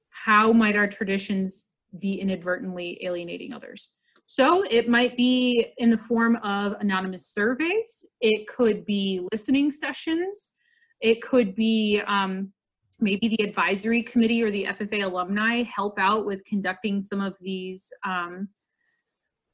how 0.09 0.51
might 0.51 0.75
our 0.75 0.87
traditions 0.87 1.69
be 1.99 2.19
inadvertently 2.19 2.99
alienating 3.03 3.53
others. 3.53 3.91
So 4.25 4.63
it 4.63 4.89
might 4.89 5.15
be 5.15 5.73
in 5.77 5.91
the 5.91 5.97
form 5.97 6.37
of 6.37 6.73
anonymous 6.79 7.27
surveys. 7.27 8.05
It 8.21 8.47
could 8.47 8.83
be 8.85 9.21
listening 9.31 9.71
sessions. 9.71 10.53
It 10.99 11.21
could 11.21 11.55
be 11.55 12.01
um, 12.07 12.51
maybe 12.99 13.27
the 13.27 13.43
advisory 13.43 14.01
committee 14.01 14.41
or 14.41 14.49
the 14.49 14.65
FFA 14.65 15.03
alumni 15.03 15.63
help 15.63 15.99
out 15.99 16.25
with 16.25 16.43
conducting 16.45 17.01
some 17.01 17.21
of 17.21 17.37
these 17.39 17.91
um, 18.03 18.49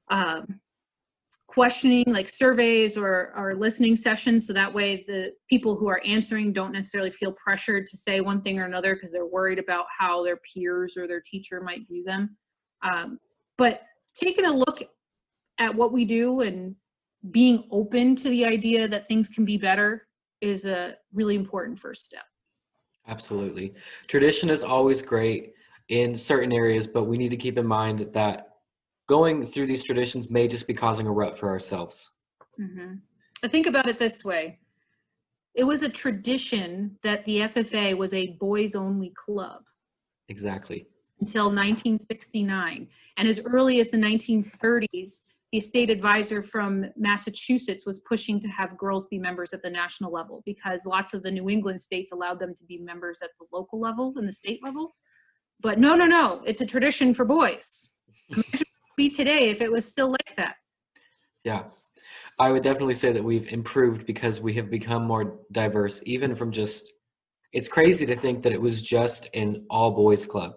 um, 0.09 0.59
questioning 1.51 2.05
like 2.07 2.29
surveys 2.29 2.95
or, 2.95 3.33
or 3.35 3.53
listening 3.55 3.93
sessions 3.93 4.47
so 4.47 4.53
that 4.53 4.73
way 4.73 5.03
the 5.07 5.33
people 5.49 5.75
who 5.75 5.89
are 5.89 6.01
answering 6.05 6.53
don't 6.53 6.71
necessarily 6.71 7.11
feel 7.11 7.33
pressured 7.33 7.85
to 7.85 7.97
say 7.97 8.21
one 8.21 8.41
thing 8.41 8.57
or 8.57 8.63
another 8.63 8.95
because 8.95 9.11
they're 9.11 9.25
worried 9.25 9.59
about 9.59 9.85
how 9.99 10.23
their 10.23 10.37
peers 10.37 10.95
or 10.95 11.07
their 11.07 11.19
teacher 11.19 11.59
might 11.59 11.85
view 11.87 12.03
them 12.05 12.37
um, 12.83 13.19
but 13.57 13.81
taking 14.15 14.45
a 14.45 14.51
look 14.51 14.81
at 15.59 15.75
what 15.75 15.91
we 15.91 16.05
do 16.05 16.39
and 16.39 16.73
being 17.31 17.65
open 17.69 18.15
to 18.15 18.29
the 18.29 18.45
idea 18.45 18.87
that 18.87 19.07
things 19.07 19.27
can 19.27 19.43
be 19.43 19.57
better 19.57 20.07
is 20.39 20.65
a 20.65 20.95
really 21.13 21.35
important 21.35 21.77
first 21.77 22.05
step 22.05 22.23
Absolutely. 23.07 23.73
Tradition 24.07 24.49
is 24.49 24.63
always 24.63 25.01
great 25.01 25.53
in 25.89 26.13
certain 26.13 26.53
areas, 26.53 26.87
but 26.87 27.05
we 27.05 27.17
need 27.17 27.29
to 27.29 27.37
keep 27.37 27.57
in 27.57 27.65
mind 27.65 28.07
that 28.13 28.50
going 29.07 29.45
through 29.45 29.67
these 29.67 29.83
traditions 29.83 30.29
may 30.29 30.47
just 30.47 30.67
be 30.67 30.73
causing 30.73 31.07
a 31.07 31.11
rut 31.11 31.37
for 31.37 31.49
ourselves. 31.49 32.11
Mm-hmm. 32.59 32.95
I 33.43 33.47
think 33.47 33.67
about 33.67 33.87
it 33.87 33.99
this 33.99 34.23
way 34.23 34.59
it 35.53 35.63
was 35.63 35.83
a 35.83 35.89
tradition 35.89 36.97
that 37.03 37.25
the 37.25 37.39
FFA 37.39 37.97
was 37.97 38.13
a 38.13 38.37
boys 38.39 38.75
only 38.75 39.11
club. 39.15 39.63
Exactly. 40.29 40.87
Until 41.19 41.45
1969. 41.45 42.87
And 43.17 43.27
as 43.27 43.41
early 43.45 43.79
as 43.79 43.89
the 43.89 43.97
1930s, 43.97 45.21
the 45.51 45.59
state 45.59 45.89
advisor 45.89 46.41
from 46.41 46.85
Massachusetts 46.95 47.85
was 47.85 47.99
pushing 47.99 48.39
to 48.39 48.47
have 48.47 48.77
girls 48.77 49.07
be 49.07 49.19
members 49.19 49.53
at 49.53 49.61
the 49.61 49.69
national 49.69 50.13
level 50.13 50.41
because 50.45 50.85
lots 50.85 51.13
of 51.13 51.23
the 51.23 51.31
New 51.31 51.49
England 51.49 51.81
states 51.81 52.13
allowed 52.13 52.39
them 52.39 52.55
to 52.55 52.63
be 52.63 52.77
members 52.77 53.19
at 53.21 53.31
the 53.37 53.45
local 53.51 53.79
level 53.79 54.13
and 54.15 54.27
the 54.27 54.33
state 54.33 54.63
level. 54.63 54.95
But 55.59 55.77
no, 55.77 55.93
no, 55.93 56.05
no, 56.05 56.41
it's 56.45 56.61
a 56.61 56.65
tradition 56.65 57.13
for 57.13 57.25
boys. 57.25 57.89
Imagine 58.29 58.67
be 59.01 59.09
today 59.09 59.49
if 59.49 59.61
it 59.61 59.71
was 59.71 59.85
still 59.85 60.11
like 60.11 60.33
that. 60.37 60.55
Yeah. 61.43 61.63
I 62.39 62.51
would 62.51 62.63
definitely 62.63 62.93
say 62.93 63.11
that 63.11 63.23
we've 63.23 63.47
improved 63.47 64.05
because 64.05 64.41
we 64.41 64.53
have 64.53 64.69
become 64.69 65.03
more 65.05 65.39
diverse, 65.51 66.01
even 66.05 66.35
from 66.35 66.51
just, 66.51 66.93
it's 67.53 67.67
crazy 67.67 68.05
to 68.05 68.15
think 68.15 68.43
that 68.43 68.53
it 68.53 68.61
was 68.61 68.81
just 68.81 69.27
an 69.33 69.65
all 69.69 69.91
boys 69.91 70.25
club, 70.25 70.51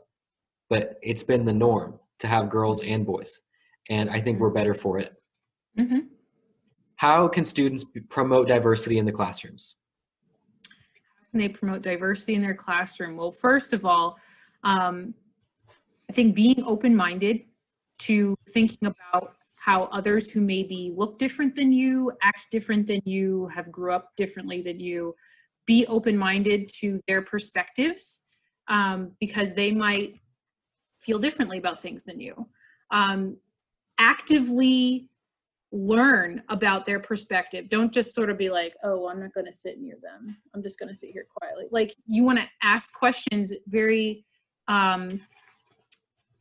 but 0.69 0.97
it's 1.03 1.23
been 1.23 1.45
the 1.45 1.53
norm 1.53 1.99
to 2.21 2.27
have 2.27 2.49
girls 2.49 2.83
and 2.83 3.05
boys 3.07 3.41
and 3.91 4.09
I 4.11 4.21
think 4.21 4.41
we're 4.41 4.51
better 4.51 4.75
for 4.75 4.99
it. 4.99 5.15
Mm-hmm. 5.79 6.01
How 6.97 7.29
can 7.29 7.45
students 7.45 7.85
promote 8.09 8.49
diversity 8.49 8.99
in 8.99 9.05
the 9.05 9.13
classrooms? 9.13 9.77
How 10.65 11.31
can 11.31 11.41
they 11.41 11.49
promote 11.49 11.83
diversity 11.83 12.35
in 12.35 12.43
their 12.43 12.55
classroom? 12.55 13.17
Well, 13.17 13.33
first 13.33 13.73
of 13.73 13.85
all, 13.85 14.17
um, 14.63 15.15
I 16.09 16.13
think 16.13 16.35
being 16.35 16.63
open 16.65 16.95
minded 16.95 17.43
to 18.01 18.37
thinking 18.51 18.89
about 18.89 19.37
how 19.57 19.85
others 19.85 20.31
who 20.31 20.41
maybe 20.41 20.93
look 20.95 21.19
different 21.19 21.55
than 21.55 21.73
you, 21.73 22.13
act 22.23 22.47
different 22.51 22.87
than 22.87 23.01
you, 23.05 23.49
have 23.49 23.73
grew 23.73 23.93
up 23.93 24.11
differently 24.17 24.61
than 24.61 24.79
you, 24.79 25.15
be 25.67 25.87
open 25.87 26.19
minded 26.19 26.69
to 26.69 27.01
their 27.09 27.23
perspectives 27.23 28.23
um, 28.69 29.13
because 29.21 29.55
they 29.55 29.71
might 29.71 30.15
feel 31.01 31.19
differently 31.19 31.59
about 31.59 31.81
things 31.81 32.05
than 32.05 32.21
you. 32.21 32.47
Um, 32.91 33.39
actively 33.99 35.09
learn 35.73 36.43
about 36.49 36.87
their 36.87 37.01
perspective. 37.01 37.69
Don't 37.69 37.93
just 37.93 38.15
sort 38.15 38.31
of 38.31 38.39
be 38.39 38.49
like, 38.49 38.75
oh, 38.85 39.09
I'm 39.09 39.21
not 39.21 39.35
going 39.35 39.47
to 39.47 39.53
sit 39.53 39.81
near 39.81 39.97
them. 40.03 40.37
I'm 40.55 40.63
just 40.63 40.79
going 40.79 40.89
to 40.89 40.95
sit 40.95 41.11
here 41.11 41.27
quietly. 41.37 41.65
Like 41.71 41.95
you 42.07 42.25
want 42.25 42.39
to 42.39 42.47
ask 42.63 42.93
questions 42.93 43.53
very, 43.67 44.25
um, 44.69 45.21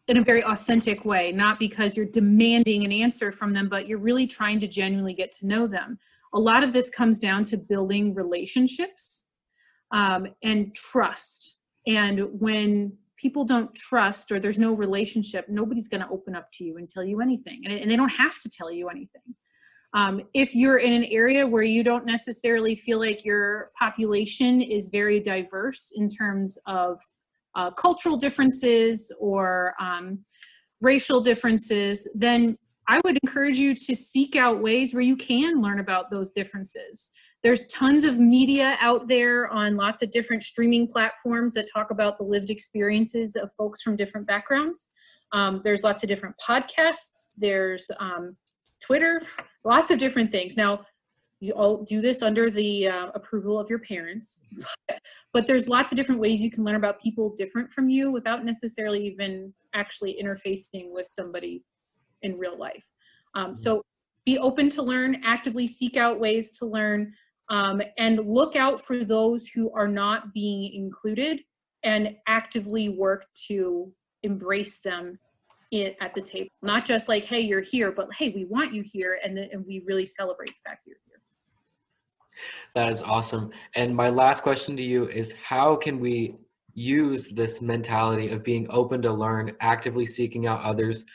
in 0.08 0.18
a 0.18 0.24
very 0.24 0.44
authentic 0.44 1.06
way, 1.06 1.32
not 1.32 1.60
because 1.60 1.96
you're 1.96 2.06
demanding 2.06 2.84
an 2.84 2.92
answer 2.92 3.32
from 3.32 3.54
them, 3.54 3.70
but 3.70 3.88
you're 3.88 4.00
really 4.00 4.28
trying 4.28 4.60
to 4.60 4.68
genuinely 4.68 5.14
get 5.14 5.32
to 5.32 5.48
know 5.48 5.66
them. 5.66 5.98
A 6.34 6.40
lot 6.40 6.64
of 6.64 6.74
this 6.74 6.90
comes 6.90 7.20
down 7.20 7.44
to 7.46 7.58
building 7.58 8.14
relationships 8.14 9.28
um, 9.92 10.28
and 10.44 10.74
trust. 10.76 11.58
And 11.88 12.28
when 12.40 12.98
people 13.18 13.46
don't 13.46 13.74
trust 13.74 14.32
or 14.32 14.40
there's 14.40 14.60
no 14.60 14.74
relationship, 14.74 15.48
nobody's 15.48 15.88
going 15.88 16.02
to 16.02 16.10
open 16.10 16.36
up 16.36 16.50
to 16.54 16.66
you 16.66 16.78
and 16.78 16.90
tell 16.90 17.04
you 17.04 17.22
anything. 17.22 17.62
And, 17.64 17.74
and 17.74 17.90
they 17.90 17.96
don't 17.96 18.10
have 18.10 18.38
to 18.40 18.50
tell 18.50 18.72
you 18.72 18.90
anything. 18.90 19.22
Um, 19.94 20.24
if 20.34 20.56
you're 20.56 20.80
in 20.80 20.92
an 20.92 21.06
area 21.06 21.48
where 21.48 21.64
you 21.64 21.84
don't 21.84 22.06
necessarily 22.06 22.76
feel 22.76 23.00
like 23.00 23.24
your 23.24 23.70
population 23.80 24.60
is 24.60 24.90
very 24.90 25.20
diverse 25.20 25.94
in 25.96 26.10
terms 26.10 26.58
of 26.66 27.00
uh, 27.56 27.72
cultural 27.72 28.18
differences 28.18 29.12
or 29.20 29.74
um, 29.80 30.20
racial 30.82 31.22
differences, 31.22 32.10
then 32.16 32.58
I 32.88 33.00
would 33.06 33.18
encourage 33.24 33.58
you 33.58 33.76
to 33.76 33.96
seek 33.96 34.36
out 34.36 34.62
ways 34.62 34.94
where 34.94 35.04
you 35.04 35.16
can 35.16 35.62
learn 35.62 35.80
about 35.80 36.10
those 36.10 36.32
differences. 36.32 37.12
there's 37.42 37.68
tons 37.68 38.06
of 38.06 38.18
media 38.20 38.78
out 38.80 39.08
there 39.10 39.50
on 39.50 39.76
lots 39.76 40.02
of 40.02 40.10
different 40.12 40.44
streaming 40.44 40.88
platforms 40.88 41.54
that 41.54 41.68
talk 41.74 41.92
about 41.92 42.18
the 42.18 42.24
lived 42.24 42.50
experiences 42.50 43.36
of 43.36 43.50
folks 43.58 43.82
from 43.82 43.98
different 43.98 44.26
backgrounds. 44.26 44.90
Um, 45.34 45.62
there's 45.64 45.84
lots 45.84 46.04
of 46.04 46.10
different 46.10 46.36
podcasts. 46.38 47.30
There's 47.38 47.92
um, 48.00 48.38
Twitter, 48.82 49.22
lots 49.66 49.92
of 49.92 50.00
different 50.00 50.32
things. 50.32 50.56
Now, 50.56 50.86
you 51.44 51.54
all 51.54 51.84
do 51.84 52.02
this 52.02 52.22
under 52.22 52.50
the 52.50 52.88
uh, 52.88 53.08
approval 53.16 53.60
of 53.60 53.70
your 53.70 53.80
parents, 53.80 54.42
but 55.34 55.46
there's 55.46 55.68
lots 55.68 55.92
of 55.92 55.98
different 55.98 56.22
ways 56.22 56.40
you 56.40 56.50
can 56.50 56.64
learn 56.64 56.76
about 56.76 57.02
people 57.02 57.34
different 57.36 57.72
from 57.72 57.90
you 57.90 58.12
without 58.12 58.46
necessarily 58.46 59.06
even 59.06 59.54
actually 59.74 60.18
interfacing 60.24 60.92
with 60.92 61.08
somebody 61.12 61.64
in 62.22 62.38
real 62.38 62.58
life. 62.58 62.88
Um, 63.36 63.58
so 63.58 63.82
be 64.26 64.38
open 64.38 64.70
to 64.72 64.82
learn, 64.82 65.22
actively 65.26 65.68
seek 65.68 65.98
out 65.98 66.20
ways 66.20 66.58
to 66.60 66.66
learn, 66.66 67.14
um, 67.50 67.82
and 67.98 68.20
look 68.20 68.56
out 68.56 68.82
for 68.82 69.04
those 69.04 69.48
who 69.48 69.72
are 69.74 69.88
not 69.88 70.34
being 70.34 70.74
included 70.74 71.42
and 71.84 72.16
actively 72.28 72.88
work 72.88 73.26
to 73.48 73.92
embrace 74.24 74.80
them 74.80 75.20
in, 75.72 75.94
at 76.00 76.14
the 76.16 76.22
table. 76.22 76.48
Not 76.62 76.86
just 76.86 77.10
like, 77.10 77.26
hey, 77.26 77.42
you're 77.42 77.62
here, 77.62 77.92
but 77.92 78.08
hey, 78.18 78.30
we 78.30 78.46
want 78.46 78.74
you 78.74 78.82
here, 78.82 79.20
and, 79.24 79.36
the, 79.36 79.52
and 79.52 79.66
we 79.68 79.84
really 79.86 80.06
celebrate 80.06 80.48
the 80.48 80.70
fact 80.70 80.88
you're 80.88 80.96
here. 81.06 81.13
That 82.76 82.92
is 82.92 83.02
awesome. 83.02 83.52
And 83.76 83.96
my 83.96 84.10
last 84.10 84.42
question 84.42 84.76
to 84.78 84.84
you 84.84 85.08
is 85.10 85.34
how 85.34 85.76
can 85.76 86.00
we 86.00 86.36
use 86.74 87.30
this 87.30 87.62
mentality 87.62 88.30
of 88.30 88.44
being 88.44 88.66
open 88.70 89.02
to 89.04 89.12
learn, 89.12 89.56
actively 89.60 90.06
seeking 90.06 90.48
out 90.48 90.62
others? 90.62 91.06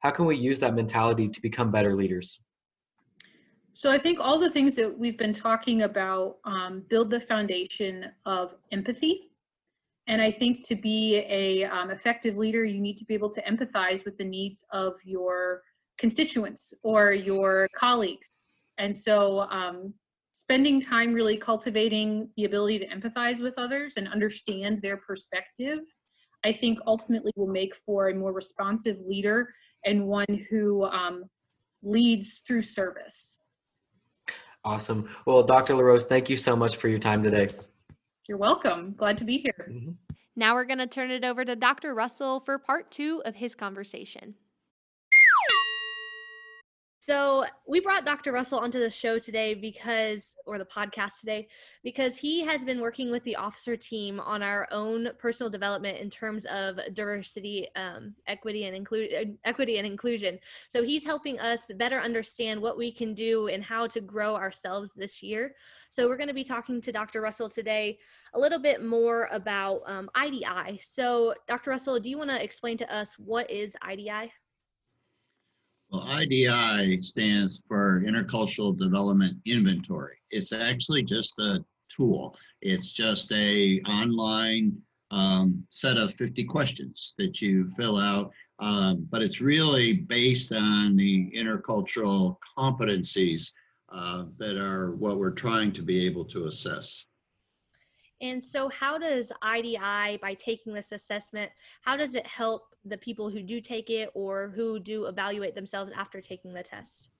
How 0.00 0.10
can 0.10 0.26
we 0.26 0.36
use 0.36 0.60
that 0.60 0.74
mentality 0.74 1.28
to 1.28 1.40
become 1.40 1.70
better 1.70 1.96
leaders? 1.96 2.42
So 3.72 3.90
I 3.90 3.98
think 3.98 4.20
all 4.20 4.38
the 4.38 4.48
things 4.48 4.74
that 4.76 4.98
we've 4.98 5.18
been 5.18 5.34
talking 5.34 5.82
about 5.82 6.36
um, 6.44 6.84
build 6.88 7.10
the 7.10 7.20
foundation 7.20 8.06
of 8.24 8.54
empathy. 8.72 9.30
And 10.06 10.22
I 10.22 10.30
think 10.30 10.66
to 10.68 10.76
be 10.76 11.16
a 11.28 11.64
um, 11.64 11.90
effective 11.90 12.36
leader, 12.36 12.64
you 12.64 12.80
need 12.80 12.96
to 12.96 13.04
be 13.04 13.12
able 13.12 13.28
to 13.30 13.42
empathize 13.42 14.04
with 14.04 14.16
the 14.16 14.24
needs 14.24 14.64
of 14.72 14.94
your 15.04 15.62
constituents 15.98 16.72
or 16.84 17.12
your 17.12 17.68
colleagues. 17.74 18.40
And 18.78 18.96
so 18.96 19.40
um, 19.40 19.92
spending 20.36 20.82
time 20.82 21.14
really 21.14 21.38
cultivating 21.38 22.28
the 22.36 22.44
ability 22.44 22.78
to 22.78 22.86
empathize 22.88 23.40
with 23.40 23.54
others 23.56 23.94
and 23.96 24.06
understand 24.06 24.82
their 24.82 24.98
perspective, 24.98 25.78
I 26.44 26.52
think 26.52 26.78
ultimately 26.86 27.32
will 27.36 27.46
make 27.46 27.74
for 27.74 28.10
a 28.10 28.14
more 28.14 28.34
responsive 28.34 28.98
leader 29.00 29.54
and 29.86 30.06
one 30.06 30.44
who 30.50 30.84
um, 30.84 31.24
leads 31.82 32.40
through 32.40 32.60
service. 32.60 33.38
Awesome. 34.62 35.08
Well, 35.24 35.42
Dr. 35.42 35.74
LaRose, 35.74 36.04
thank 36.04 36.28
you 36.28 36.36
so 36.36 36.54
much 36.54 36.76
for 36.76 36.88
your 36.88 36.98
time 36.98 37.22
today. 37.22 37.48
You're 38.28 38.36
welcome. 38.36 38.92
Glad 38.94 39.16
to 39.18 39.24
be 39.24 39.38
here. 39.38 39.70
Mm-hmm. 39.70 39.92
Now 40.36 40.52
we're 40.52 40.66
going 40.66 40.80
to 40.80 40.86
turn 40.86 41.10
it 41.10 41.24
over 41.24 41.46
to 41.46 41.56
Dr. 41.56 41.94
Russell 41.94 42.40
for 42.40 42.58
part 42.58 42.90
two 42.90 43.22
of 43.24 43.36
his 43.36 43.54
conversation. 43.54 44.34
So 47.06 47.44
we 47.68 47.78
brought 47.78 48.04
Dr. 48.04 48.32
Russell 48.32 48.58
onto 48.58 48.80
the 48.80 48.90
show 48.90 49.20
today 49.20 49.54
because, 49.54 50.34
or 50.44 50.58
the 50.58 50.64
podcast 50.64 51.20
today, 51.20 51.46
because 51.84 52.16
he 52.16 52.42
has 52.42 52.64
been 52.64 52.80
working 52.80 53.12
with 53.12 53.22
the 53.22 53.36
officer 53.36 53.76
team 53.76 54.18
on 54.18 54.42
our 54.42 54.66
own 54.72 55.10
personal 55.16 55.48
development 55.48 55.98
in 55.98 56.10
terms 56.10 56.46
of 56.46 56.80
diversity, 56.94 57.68
um, 57.76 58.12
equity, 58.26 58.64
and 58.64 58.74
include 58.74 59.14
uh, 59.14 59.30
equity 59.44 59.78
and 59.78 59.86
inclusion. 59.86 60.36
So 60.68 60.82
he's 60.82 61.04
helping 61.04 61.38
us 61.38 61.70
better 61.76 62.00
understand 62.00 62.60
what 62.60 62.76
we 62.76 62.90
can 62.90 63.14
do 63.14 63.46
and 63.46 63.62
how 63.62 63.86
to 63.86 64.00
grow 64.00 64.34
ourselves 64.34 64.90
this 64.96 65.22
year. 65.22 65.54
So 65.90 66.08
we're 66.08 66.16
going 66.16 66.26
to 66.26 66.34
be 66.34 66.42
talking 66.42 66.80
to 66.80 66.90
Dr. 66.90 67.20
Russell 67.20 67.48
today 67.48 68.00
a 68.34 68.40
little 68.40 68.58
bit 68.58 68.84
more 68.84 69.28
about 69.30 69.82
um, 69.86 70.10
IDI. 70.20 70.80
So 70.82 71.34
Dr. 71.46 71.70
Russell, 71.70 72.00
do 72.00 72.10
you 72.10 72.18
want 72.18 72.30
to 72.30 72.42
explain 72.42 72.76
to 72.78 72.92
us 72.92 73.16
what 73.16 73.48
is 73.48 73.76
IDI? 73.88 74.32
Well, 75.90 76.06
IDI 76.08 77.00
stands 77.02 77.62
for 77.68 78.02
Intercultural 78.04 78.76
Development 78.76 79.36
Inventory. 79.46 80.16
It's 80.30 80.52
actually 80.52 81.04
just 81.04 81.38
a 81.38 81.64
tool. 81.88 82.36
It's 82.60 82.90
just 82.90 83.30
a 83.32 83.80
online 83.82 84.76
um, 85.12 85.64
set 85.70 85.96
of 85.96 86.12
50 86.14 86.44
questions 86.44 87.14
that 87.18 87.40
you 87.40 87.70
fill 87.70 87.98
out, 87.98 88.32
um, 88.58 89.06
but 89.10 89.22
it's 89.22 89.40
really 89.40 89.92
based 89.92 90.52
on 90.52 90.96
the 90.96 91.30
intercultural 91.30 92.36
competencies 92.58 93.52
uh, 93.92 94.24
that 94.38 94.56
are 94.56 94.96
what 94.96 95.18
we're 95.18 95.30
trying 95.30 95.72
to 95.72 95.82
be 95.82 96.04
able 96.04 96.24
to 96.24 96.46
assess. 96.46 97.06
And 98.20 98.42
so, 98.42 98.68
how 98.68 98.98
does 98.98 99.30
IDI, 99.42 100.18
by 100.22 100.34
taking 100.38 100.72
this 100.72 100.92
assessment, 100.92 101.50
how 101.82 101.96
does 101.96 102.14
it 102.14 102.26
help 102.26 102.74
the 102.84 102.96
people 102.96 103.28
who 103.28 103.42
do 103.42 103.60
take 103.60 103.90
it 103.90 104.10
or 104.14 104.52
who 104.54 104.78
do 104.78 105.06
evaluate 105.06 105.54
themselves 105.54 105.92
after 105.94 106.20
taking 106.20 106.54
the 106.54 106.62
test? 106.62 107.10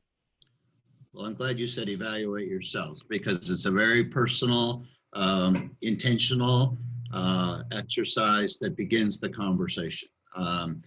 Well, 1.12 1.26
I'm 1.26 1.34
glad 1.34 1.58
you 1.58 1.66
said 1.66 1.88
evaluate 1.88 2.48
yourselves 2.48 3.02
because 3.02 3.50
it's 3.50 3.66
a 3.66 3.70
very 3.70 4.04
personal, 4.04 4.84
um, 5.12 5.76
intentional 5.82 6.76
uh, 7.12 7.62
exercise 7.72 8.58
that 8.58 8.76
begins 8.76 9.18
the 9.18 9.30
conversation. 9.30 10.08
Um, 10.34 10.82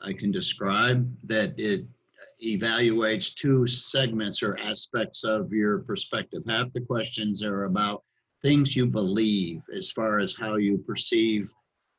I 0.00 0.12
can 0.12 0.30
describe 0.30 1.08
that 1.24 1.58
it 1.58 1.84
evaluates 2.44 3.34
two 3.34 3.66
segments 3.66 4.42
or 4.42 4.58
aspects 4.58 5.24
of 5.24 5.52
your 5.52 5.80
perspective. 5.80 6.42
Half 6.46 6.72
the 6.72 6.80
questions 6.80 7.42
are 7.42 7.64
about 7.64 8.02
things 8.42 8.76
you 8.76 8.86
believe 8.86 9.62
as 9.74 9.90
far 9.90 10.20
as 10.20 10.34
how 10.36 10.56
you 10.56 10.78
perceive 10.78 11.52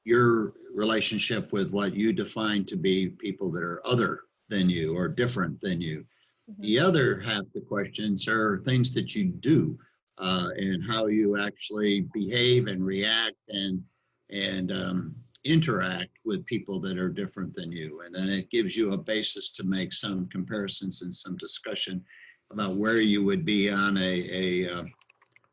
your 0.05 0.53
relationship 0.73 1.51
with 1.51 1.69
what 1.71 1.93
you 1.93 2.13
define 2.13 2.65
to 2.65 2.75
be 2.75 3.09
people 3.09 3.51
that 3.51 3.63
are 3.63 3.81
other 3.85 4.21
than 4.49 4.69
you 4.69 4.95
or 4.95 5.07
different 5.07 5.59
than 5.61 5.81
you. 5.81 6.05
Mm-hmm. 6.49 6.61
The 6.61 6.79
other 6.79 7.19
half 7.19 7.43
the 7.53 7.61
questions 7.61 8.27
are 8.27 8.61
things 8.65 8.91
that 8.91 9.15
you 9.15 9.25
do 9.25 9.77
uh, 10.17 10.49
and 10.57 10.83
how 10.83 11.07
you 11.07 11.39
actually 11.39 12.07
behave 12.13 12.67
and 12.67 12.85
react 12.85 13.37
and 13.49 13.83
and 14.31 14.71
um, 14.71 15.15
interact 15.43 16.11
with 16.25 16.45
people 16.45 16.79
that 16.81 16.97
are 16.97 17.09
different 17.09 17.55
than 17.55 17.71
you. 17.71 18.01
And 18.05 18.13
then 18.13 18.29
it 18.29 18.51
gives 18.51 18.75
you 18.75 18.93
a 18.93 18.97
basis 18.97 19.51
to 19.53 19.63
make 19.63 19.93
some 19.93 20.27
comparisons 20.27 21.01
and 21.01 21.13
some 21.13 21.37
discussion 21.37 22.03
about 22.51 22.75
where 22.75 22.99
you 22.99 23.23
would 23.23 23.45
be 23.45 23.69
on 23.69 23.97
a, 23.97 24.29
a, 24.31 24.69
uh, 24.69 24.83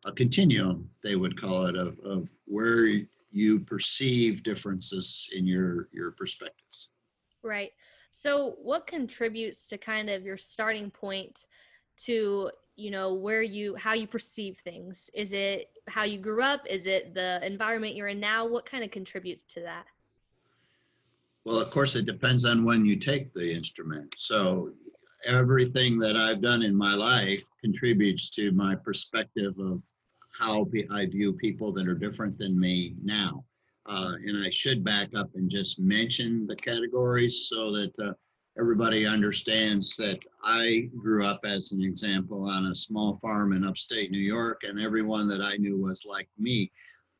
a 0.06 0.12
continuum, 0.12 0.88
they 1.02 1.16
would 1.16 1.38
call 1.38 1.66
it, 1.66 1.76
of, 1.76 1.98
of 2.00 2.30
where 2.46 2.88
you 3.32 3.60
perceive 3.60 4.42
differences 4.42 5.28
in 5.34 5.46
your, 5.46 5.88
your 5.92 6.12
perspectives. 6.12 6.88
Right. 7.42 7.72
So 8.12 8.56
what 8.62 8.86
contributes 8.86 9.66
to 9.66 9.76
kind 9.76 10.08
of 10.08 10.24
your 10.24 10.38
starting 10.38 10.90
point 10.90 11.46
to 11.98 12.50
you 12.76 12.90
know 12.90 13.14
where 13.14 13.40
you 13.40 13.74
how 13.74 13.94
you 13.94 14.06
perceive 14.06 14.58
things? 14.58 15.08
Is 15.14 15.32
it 15.32 15.70
how 15.88 16.04
you 16.04 16.18
grew 16.18 16.42
up? 16.42 16.66
Is 16.68 16.86
it 16.86 17.14
the 17.14 17.44
environment 17.44 17.94
you're 17.94 18.08
in 18.08 18.20
now? 18.20 18.46
What 18.46 18.66
kind 18.66 18.84
of 18.84 18.90
contributes 18.90 19.42
to 19.54 19.60
that? 19.60 19.86
Well 21.44 21.58
of 21.58 21.70
course 21.70 21.96
it 21.96 22.04
depends 22.04 22.44
on 22.44 22.64
when 22.64 22.84
you 22.84 22.96
take 22.96 23.32
the 23.32 23.54
instrument. 23.54 24.14
So 24.18 24.72
everything 25.24 25.98
that 25.98 26.14
i've 26.14 26.42
done 26.42 26.62
in 26.62 26.74
my 26.76 26.94
life 26.94 27.48
contributes 27.60 28.28
to 28.28 28.52
my 28.52 28.74
perspective 28.74 29.58
of 29.58 29.82
how 30.38 30.66
I 30.90 31.06
view 31.06 31.32
people 31.32 31.72
that 31.72 31.88
are 31.88 31.94
different 31.94 32.38
than 32.38 32.58
me 32.58 32.94
now. 33.02 33.44
Uh, 33.88 34.14
and 34.26 34.44
I 34.44 34.50
should 34.50 34.82
back 34.82 35.10
up 35.14 35.30
and 35.34 35.48
just 35.48 35.78
mention 35.78 36.46
the 36.46 36.56
categories 36.56 37.46
so 37.48 37.70
that 37.72 37.92
uh, 38.02 38.12
everybody 38.58 39.06
understands 39.06 39.96
that 39.96 40.24
I 40.42 40.88
grew 40.96 41.24
up 41.24 41.40
as 41.44 41.72
an 41.72 41.82
example 41.82 42.48
on 42.48 42.66
a 42.66 42.76
small 42.76 43.14
farm 43.16 43.52
in 43.52 43.64
upstate 43.64 44.10
New 44.10 44.18
York, 44.18 44.62
and 44.64 44.80
everyone 44.80 45.28
that 45.28 45.40
I 45.40 45.56
knew 45.56 45.78
was 45.78 46.04
like 46.04 46.28
me. 46.38 46.72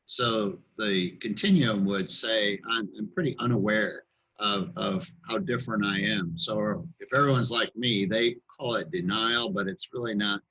So 0.05 0.57
the 0.77 1.11
continuum 1.21 1.85
would 1.85 2.11
say 2.11 2.59
I'm, 2.69 2.89
I'm 2.97 3.09
pretty 3.13 3.35
unaware 3.39 4.03
of, 4.39 4.71
of 4.75 5.09
how 5.27 5.37
different 5.37 5.85
I 5.85 5.99
am. 5.99 6.37
So 6.37 6.87
if 6.99 7.13
everyone's 7.13 7.51
like 7.51 7.75
me, 7.75 8.05
they 8.05 8.37
call 8.57 8.75
it 8.75 8.91
denial, 8.91 9.49
but 9.49 9.67
it's 9.67 9.89
really 9.93 10.15
not 10.15 10.41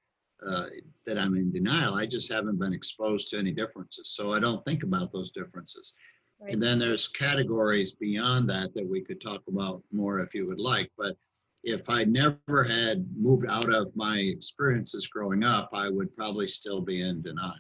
uh, 0.47 0.67
that 1.07 1.19
I'm 1.19 1.37
in 1.37 1.53
denial. 1.53 1.95
I 1.95 2.07
just 2.07 2.33
haven't 2.33 2.59
been 2.59 2.73
exposed 2.73 3.29
to 3.29 3.39
any 3.39 3.53
differences. 3.53 4.11
So 4.15 4.33
I 4.33 4.41
don't 4.41 4.65
think 4.65 4.83
about 4.83 5.13
those 5.13 5.31
differences. 5.31 5.93
Right. 6.41 6.53
And 6.53 6.63
then 6.63 6.79
there's 6.79 7.09
categories 7.09 7.93
beyond 7.93 8.49
that 8.51 8.75
that 8.75 8.87
we 8.87 9.01
could 9.01 9.21
talk 9.21 9.43
about 9.49 9.83
more 9.93 10.21
if 10.21 10.35
you 10.35 10.47
would 10.47 10.61
like. 10.61 10.91
But 10.99 11.17
if 11.65 11.89
I 11.89 12.05
never 12.05 12.63
had 12.63 13.07
moved 13.17 13.47
out 13.49 13.73
of 13.73 13.95
my 13.97 14.19
experiences 14.19 15.07
growing 15.07 15.43
up, 15.43 15.71
I 15.73 15.89
would 15.89 16.15
probably 16.15 16.49
still 16.49 16.81
be 16.81 17.01
in 17.01 17.23
denial. 17.23 17.55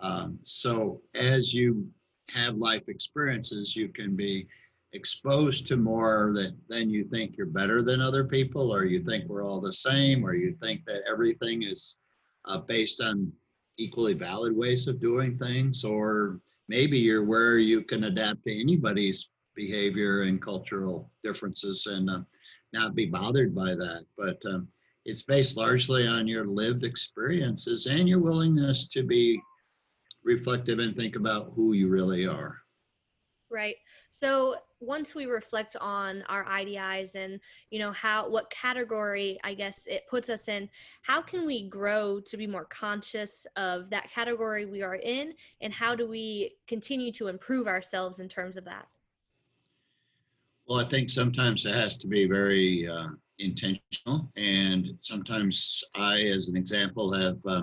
Um, 0.00 0.38
so 0.42 1.00
as 1.14 1.52
you 1.52 1.88
have 2.30 2.54
life 2.56 2.88
experiences, 2.88 3.76
you 3.76 3.88
can 3.88 4.16
be 4.16 4.46
exposed 4.92 5.66
to 5.66 5.76
more 5.76 6.32
that 6.34 6.54
then 6.68 6.90
you 6.90 7.04
think 7.04 7.36
you're 7.36 7.46
better 7.46 7.82
than 7.82 8.00
other 8.00 8.24
people, 8.24 8.72
or 8.72 8.84
you 8.84 9.02
think 9.02 9.28
we're 9.28 9.44
all 9.44 9.60
the 9.60 9.72
same, 9.72 10.24
or 10.24 10.34
you 10.34 10.56
think 10.62 10.84
that 10.86 11.02
everything 11.10 11.62
is 11.62 11.98
uh, 12.46 12.58
based 12.58 13.00
on 13.00 13.32
equally 13.78 14.14
valid 14.14 14.54
ways 14.54 14.88
of 14.88 15.00
doing 15.00 15.38
things, 15.38 15.84
or 15.84 16.40
maybe 16.68 16.98
you're 16.98 17.24
where 17.24 17.58
you 17.58 17.82
can 17.82 18.04
adapt 18.04 18.44
to 18.44 18.60
anybody's 18.60 19.30
behavior 19.54 20.22
and 20.22 20.42
cultural 20.42 21.10
differences 21.22 21.86
and 21.86 22.08
uh, 22.08 22.20
not 22.72 22.94
be 22.94 23.06
bothered 23.06 23.54
by 23.54 23.74
that. 23.74 24.04
But 24.16 24.38
um, 24.46 24.68
it's 25.04 25.22
based 25.22 25.56
largely 25.56 26.06
on 26.06 26.26
your 26.26 26.46
lived 26.46 26.84
experiences 26.84 27.86
and 27.86 28.08
your 28.08 28.20
willingness 28.20 28.86
to 28.88 29.02
be 29.02 29.40
reflective 30.24 30.78
and 30.78 30.96
think 30.96 31.16
about 31.16 31.52
who 31.54 31.72
you 31.72 31.88
really 31.88 32.26
are. 32.26 32.58
Right. 33.50 33.76
So 34.12 34.56
once 34.82 35.14
we 35.14 35.26
reflect 35.26 35.76
on 35.80 36.22
our 36.28 36.44
IDIs 36.44 37.14
and 37.14 37.38
you 37.70 37.78
know 37.78 37.92
how 37.92 38.28
what 38.28 38.50
category 38.50 39.38
I 39.44 39.54
guess 39.54 39.86
it 39.86 40.02
puts 40.10 40.28
us 40.28 40.48
in, 40.48 40.68
how 41.02 41.22
can 41.22 41.46
we 41.46 41.68
grow 41.68 42.20
to 42.20 42.36
be 42.36 42.48
more 42.48 42.64
conscious 42.64 43.46
of 43.56 43.88
that 43.90 44.10
category 44.10 44.66
we 44.66 44.82
are 44.82 44.96
in, 44.96 45.34
and 45.60 45.72
how 45.72 45.94
do 45.94 46.08
we 46.08 46.56
continue 46.66 47.12
to 47.12 47.28
improve 47.28 47.68
ourselves 47.68 48.18
in 48.18 48.28
terms 48.28 48.56
of 48.56 48.64
that? 48.64 48.88
Well, 50.66 50.80
I 50.80 50.84
think 50.84 51.10
sometimes 51.10 51.64
it 51.64 51.74
has 51.74 51.96
to 51.98 52.08
be 52.08 52.26
very 52.26 52.88
uh, 52.88 53.08
intentional, 53.38 54.32
and 54.36 54.98
sometimes 55.00 55.82
I, 55.94 56.22
as 56.22 56.48
an 56.48 56.56
example, 56.56 57.12
have. 57.12 57.38
Uh, 57.46 57.62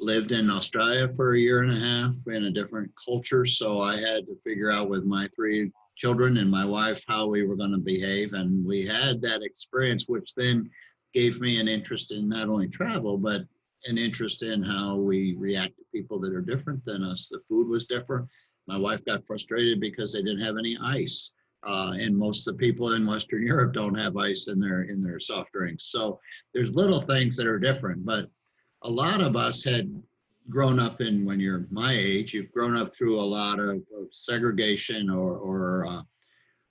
lived 0.00 0.32
in 0.32 0.50
Australia 0.50 1.08
for 1.08 1.34
a 1.34 1.38
year 1.38 1.62
and 1.62 1.70
a 1.70 1.78
half 1.78 2.16
in 2.26 2.46
a 2.46 2.50
different 2.50 2.90
culture. 3.02 3.46
So 3.46 3.80
I 3.80 3.94
had 3.94 4.26
to 4.26 4.36
figure 4.42 4.70
out 4.70 4.90
with 4.90 5.04
my 5.04 5.28
three 5.36 5.70
children 5.96 6.38
and 6.38 6.50
my 6.50 6.64
wife 6.64 7.04
how 7.06 7.28
we 7.28 7.44
were 7.44 7.56
going 7.56 7.72
to 7.72 7.78
behave. 7.78 8.32
And 8.32 8.64
we 8.64 8.86
had 8.86 9.22
that 9.22 9.42
experience, 9.42 10.04
which 10.08 10.34
then 10.34 10.70
gave 11.12 11.40
me 11.40 11.60
an 11.60 11.68
interest 11.68 12.12
in 12.12 12.28
not 12.28 12.48
only 12.48 12.68
travel, 12.68 13.16
but 13.16 13.42
an 13.86 13.98
interest 13.98 14.42
in 14.42 14.62
how 14.62 14.96
we 14.96 15.34
react 15.36 15.76
to 15.76 15.84
people 15.92 16.18
that 16.20 16.32
are 16.32 16.40
different 16.40 16.84
than 16.84 17.02
us. 17.02 17.28
The 17.30 17.40
food 17.48 17.68
was 17.68 17.86
different. 17.86 18.28
My 18.66 18.78
wife 18.78 19.04
got 19.04 19.26
frustrated 19.26 19.80
because 19.80 20.12
they 20.12 20.22
didn't 20.22 20.44
have 20.44 20.56
any 20.58 20.76
ice. 20.82 21.32
Uh, 21.66 21.92
and 21.98 22.16
most 22.16 22.46
of 22.46 22.54
the 22.54 22.58
people 22.58 22.92
in 22.92 23.06
Western 23.06 23.46
Europe 23.46 23.72
don't 23.72 23.94
have 23.94 24.16
ice 24.18 24.48
in 24.48 24.60
their 24.60 24.82
in 24.82 25.02
their 25.02 25.18
soft 25.18 25.52
drinks. 25.52 25.86
So 25.86 26.20
there's 26.52 26.74
little 26.74 27.00
things 27.00 27.36
that 27.36 27.46
are 27.46 27.58
different, 27.58 28.04
but 28.04 28.28
a 28.82 28.90
lot 28.90 29.22
of 29.22 29.34
us 29.34 29.64
had 29.64 29.90
grown 30.50 30.78
up 30.78 31.00
in 31.00 31.24
when 31.24 31.40
you're 31.40 31.66
my 31.70 31.92
age 31.92 32.34
you've 32.34 32.52
grown 32.52 32.76
up 32.76 32.94
through 32.94 33.18
a 33.18 33.30
lot 33.40 33.58
of, 33.58 33.76
of 33.76 34.08
segregation 34.10 35.08
or, 35.08 35.36
or 35.38 35.86
uh, 35.86 36.02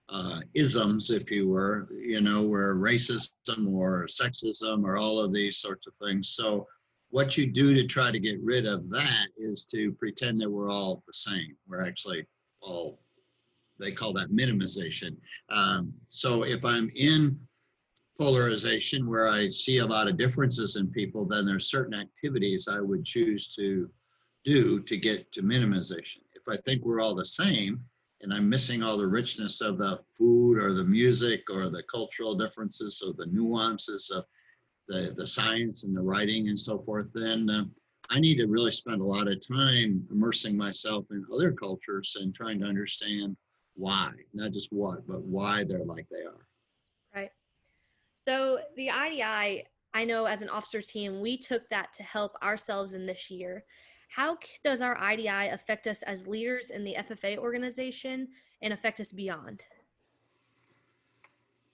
uh, 0.10 0.40
isms 0.54 1.10
if 1.10 1.32
you 1.32 1.50
were 1.50 1.88
you 2.00 2.22
know 2.22 2.44
where 2.44 2.76
racism 2.76 3.68
or 3.68 4.08
sexism 4.08 4.84
or 4.84 4.98
all 4.98 5.20
of 5.20 5.34
these 5.34 5.58
sorts 5.58 5.88
of 5.88 5.94
things. 6.06 6.30
So 6.30 6.68
what 7.10 7.38
you 7.38 7.48
do 7.48 7.74
to 7.74 7.86
try 7.86 8.12
to 8.12 8.20
get 8.20 8.42
rid 8.42 8.66
of 8.66 8.90
that 8.90 9.28
is 9.38 9.66
to 9.66 9.92
pretend 9.94 10.42
that 10.42 10.50
we're 10.50 10.70
all 10.70 11.04
the 11.08 11.14
same. 11.14 11.56
We're 11.68 11.86
actually 11.86 12.26
all 12.62 13.00
they 13.80 13.92
call 13.92 14.14
that 14.14 14.32
minimization. 14.32 15.16
Um, 15.50 15.94
so 16.08 16.44
if 16.44 16.64
i'm 16.64 16.92
in 16.96 17.40
polarization 18.18 19.10
where 19.10 19.28
I 19.28 19.50
see 19.50 19.80
a 19.80 19.86
lot 19.86 20.08
of 20.08 20.18
differences 20.18 20.76
in 20.76 20.88
people, 20.88 21.26
then 21.26 21.46
there's 21.46 21.70
certain 21.70 21.94
activities 21.94 22.68
I 22.68 22.80
would 22.80 23.06
choose 23.06 23.48
to 23.56 23.90
do 24.46 24.80
to 24.82 24.98
get 24.98 25.32
to 25.34 25.42
minimization. 25.42 26.20
If 26.34 26.48
I 26.48 26.58
think 26.58 26.84
we're 26.84 27.02
all 27.02 27.16
the 27.16 27.26
same 27.26 27.84
and 28.22 28.34
I'm 28.34 28.50
missing 28.50 28.84
all 28.84 28.98
the 28.98 29.08
richness 29.08 29.62
of 29.62 29.78
the 29.78 30.00
food 30.18 30.58
or 30.58 30.74
the 30.74 30.84
music 30.84 31.44
or 31.50 31.70
the 31.70 31.84
cultural 31.92 32.36
differences 32.36 33.02
or 33.06 33.14
the 33.14 33.32
nuances 33.32 34.10
of 34.10 34.26
the, 34.88 35.14
the 35.18 35.28
science 35.28 35.84
and 35.84 35.96
the 35.96 36.02
writing 36.02 36.50
and 36.50 36.60
so 36.60 36.80
forth, 36.80 37.08
then 37.14 37.50
uh, 37.50 37.64
I 38.10 38.20
need 38.20 38.36
to 38.36 38.48
really 38.48 38.72
spend 38.72 39.02
a 39.02 39.06
lot 39.06 39.28
of 39.28 39.46
time 39.46 40.06
immersing 40.12 40.58
myself 40.58 41.06
in 41.12 41.26
other 41.34 41.52
cultures 41.52 42.18
and 42.20 42.36
trying 42.36 42.60
to 42.60 42.66
understand 42.66 43.36
why, 43.76 44.12
not 44.34 44.52
just 44.52 44.72
what, 44.72 45.08
but 45.08 45.22
why 45.22 45.64
they're 45.64 45.86
like 45.86 46.08
they 46.12 46.24
are. 46.24 46.48
So 48.26 48.60
the 48.78 48.90
IDI, 48.90 49.66
I 49.94 50.06
know 50.06 50.26
as 50.26 50.42
an 50.42 50.50
officer 50.50 50.82
team, 50.82 51.22
we 51.22 51.38
took 51.38 51.68
that 51.70 51.94
to 51.94 52.04
help 52.04 52.36
ourselves 52.42 52.94
in 52.94 53.06
this 53.06 53.30
year. 53.30 53.66
How 54.10 54.38
does 54.64 54.82
our 54.82 54.98
IDI 55.14 55.50
affect 55.50 55.88
us 55.88 56.04
as 56.04 56.28
leaders 56.28 56.70
in 56.70 56.84
the 56.84 56.96
FFA 57.00 57.38
organization 57.38 58.28
and 58.62 58.72
affect 58.72 59.02
us 59.02 59.12
beyond? 59.12 59.64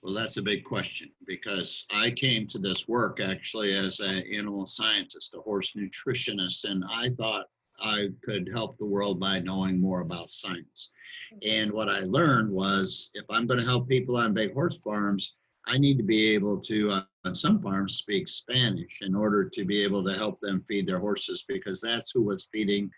Well, 0.02 0.14
that's 0.14 0.38
a 0.38 0.42
big 0.42 0.64
question 0.64 1.12
because 1.28 1.86
I 1.92 2.12
came 2.12 2.48
to 2.48 2.58
this 2.58 2.88
work 2.88 3.20
actually 3.20 3.76
as 3.76 4.00
an 4.00 4.24
animal 4.34 4.66
scientist, 4.66 5.36
a 5.36 5.42
horse 5.42 5.74
nutritionist, 5.76 6.64
and 6.64 6.84
I 6.90 7.10
thought 7.18 7.48
I 7.82 8.08
could 8.24 8.50
help 8.52 8.78
the 8.78 8.86
world 8.86 9.20
by 9.20 9.40
knowing 9.40 9.80
more 9.80 10.02
about 10.02 10.32
science. 10.32 10.92
Mm-hmm. 11.34 11.60
And 11.60 11.72
what 11.74 11.90
I 11.90 12.00
learned 12.00 12.50
was 12.50 13.12
if 13.14 13.26
I'm 13.30 13.46
going 13.46 13.60
to 13.60 13.66
help 13.66 13.90
people 13.90 14.16
on 14.16 14.34
big 14.34 14.54
horse 14.54 14.80
farms, 14.80 15.36
I 15.70 15.78
need 15.78 15.98
to 15.98 16.04
be 16.04 16.30
able 16.30 16.60
to, 16.62 16.90
uh, 16.90 17.04
on 17.26 17.36
some 17.36 17.62
farms, 17.62 17.96
speak 17.98 18.28
Spanish 18.28 19.02
in 19.02 19.16
order 19.16 19.48
to 19.50 19.66
be 19.66 19.84
able 19.84 20.04
to 20.06 20.14
help 20.14 20.40
them 20.40 20.64
feed 20.68 20.88
their 20.88 21.00
horses 21.00 21.44
because 21.48 21.80
that's 21.80 22.12
who 22.12 22.24
was 22.24 22.50
feeding 22.52 22.90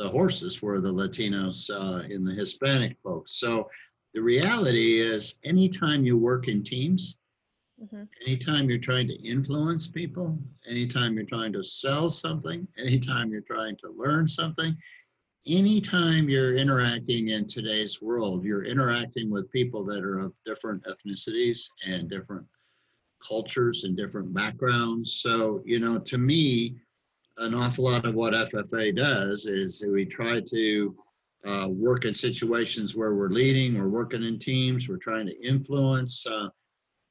the 0.00 0.08
horses 0.08 0.62
were 0.62 0.80
the 0.80 0.92
Latinos 0.92 1.68
uh, 1.68 2.02
in 2.08 2.24
the 2.24 2.32
Hispanic 2.32 2.96
folks. 3.04 3.38
So 3.38 3.68
the 4.14 4.22
reality 4.22 4.98
is, 4.98 5.38
anytime 5.44 6.04
you 6.04 6.16
work 6.16 6.48
in 6.48 6.64
teams, 6.64 7.18
mm-hmm. 7.80 8.04
anytime 8.26 8.70
you're 8.70 8.78
trying 8.78 9.08
to 9.08 9.22
influence 9.22 9.86
people, 9.88 10.38
anytime 10.66 11.16
you're 11.16 11.26
trying 11.26 11.52
to 11.52 11.62
sell 11.62 12.08
something, 12.08 12.66
anytime 12.78 13.30
you're 13.30 13.42
trying 13.42 13.76
to 13.76 13.94
learn 13.94 14.26
something, 14.26 14.74
anytime 15.46 16.28
you're 16.28 16.56
interacting 16.56 17.28
in 17.28 17.46
today's 17.46 18.02
world, 18.02 18.44
you're 18.44 18.64
interacting 18.64 19.30
with 19.30 19.50
people 19.50 19.84
that 19.84 20.04
are 20.04 20.20
of 20.20 20.34
different 20.44 20.84
ethnicities 20.84 21.68
and 21.86 22.10
different 22.10 22.46
cultures 23.26 23.84
and 23.84 23.96
different 23.96 24.32
backgrounds. 24.32 25.20
So, 25.22 25.62
you 25.64 25.78
know, 25.78 25.98
to 25.98 26.18
me, 26.18 26.76
an 27.38 27.54
awful 27.54 27.84
lot 27.84 28.04
of 28.04 28.14
what 28.14 28.34
FFA 28.34 28.94
does 28.94 29.46
is 29.46 29.84
we 29.90 30.04
try 30.04 30.40
to 30.40 30.96
uh, 31.46 31.68
work 31.70 32.04
in 32.04 32.14
situations 32.14 32.94
where 32.94 33.14
we're 33.14 33.30
leading, 33.30 33.78
we're 33.78 33.88
working 33.88 34.22
in 34.22 34.38
teams, 34.38 34.88
we're 34.88 34.98
trying 34.98 35.26
to 35.26 35.46
influence, 35.46 36.26
uh, 36.26 36.48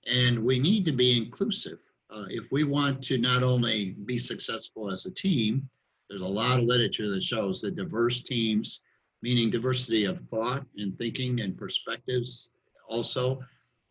and 0.05 0.37
we 0.37 0.59
need 0.59 0.85
to 0.85 0.91
be 0.91 1.17
inclusive. 1.17 1.79
Uh, 2.11 2.25
if 2.29 2.51
we 2.51 2.63
want 2.63 3.03
to 3.03 3.17
not 3.17 3.43
only 3.43 3.95
be 4.05 4.17
successful 4.17 4.91
as 4.91 5.05
a 5.05 5.11
team, 5.11 5.67
there's 6.09 6.21
a 6.21 6.25
lot 6.25 6.59
of 6.59 6.65
literature 6.65 7.09
that 7.11 7.23
shows 7.23 7.61
that 7.61 7.75
diverse 7.75 8.23
teams, 8.23 8.81
meaning 9.21 9.49
diversity 9.49 10.05
of 10.05 10.19
thought 10.29 10.65
and 10.77 10.97
thinking 10.97 11.41
and 11.41 11.57
perspectives, 11.57 12.49
also 12.87 13.39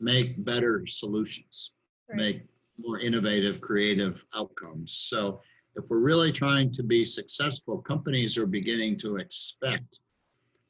make 0.01 0.45
better 0.45 0.87
solutions, 0.87 1.73
right. 2.09 2.17
make 2.17 2.43
more 2.79 2.99
innovative, 2.99 3.61
creative 3.61 4.25
outcomes. 4.35 5.07
So 5.09 5.41
if 5.77 5.85
we're 5.89 5.99
really 5.99 6.33
trying 6.33 6.73
to 6.75 6.83
be 6.83 7.05
successful, 7.05 7.79
companies 7.79 8.37
are 8.37 8.47
beginning 8.47 8.99
to 8.99 9.17
expect 9.17 10.01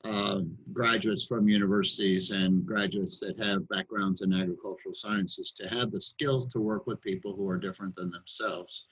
uh, 0.04 0.40
graduates 0.72 1.26
from 1.26 1.48
universities 1.48 2.30
and 2.30 2.64
graduates 2.64 3.18
that 3.20 3.38
have 3.38 3.68
backgrounds 3.68 4.22
in 4.22 4.32
agricultural 4.32 4.94
sciences 4.94 5.52
to 5.52 5.68
have 5.68 5.90
the 5.90 6.00
skills 6.00 6.46
to 6.48 6.60
work 6.60 6.86
with 6.86 7.00
people 7.00 7.34
who 7.34 7.48
are 7.48 7.58
different 7.58 7.96
than 7.96 8.10
themselves. 8.10 8.84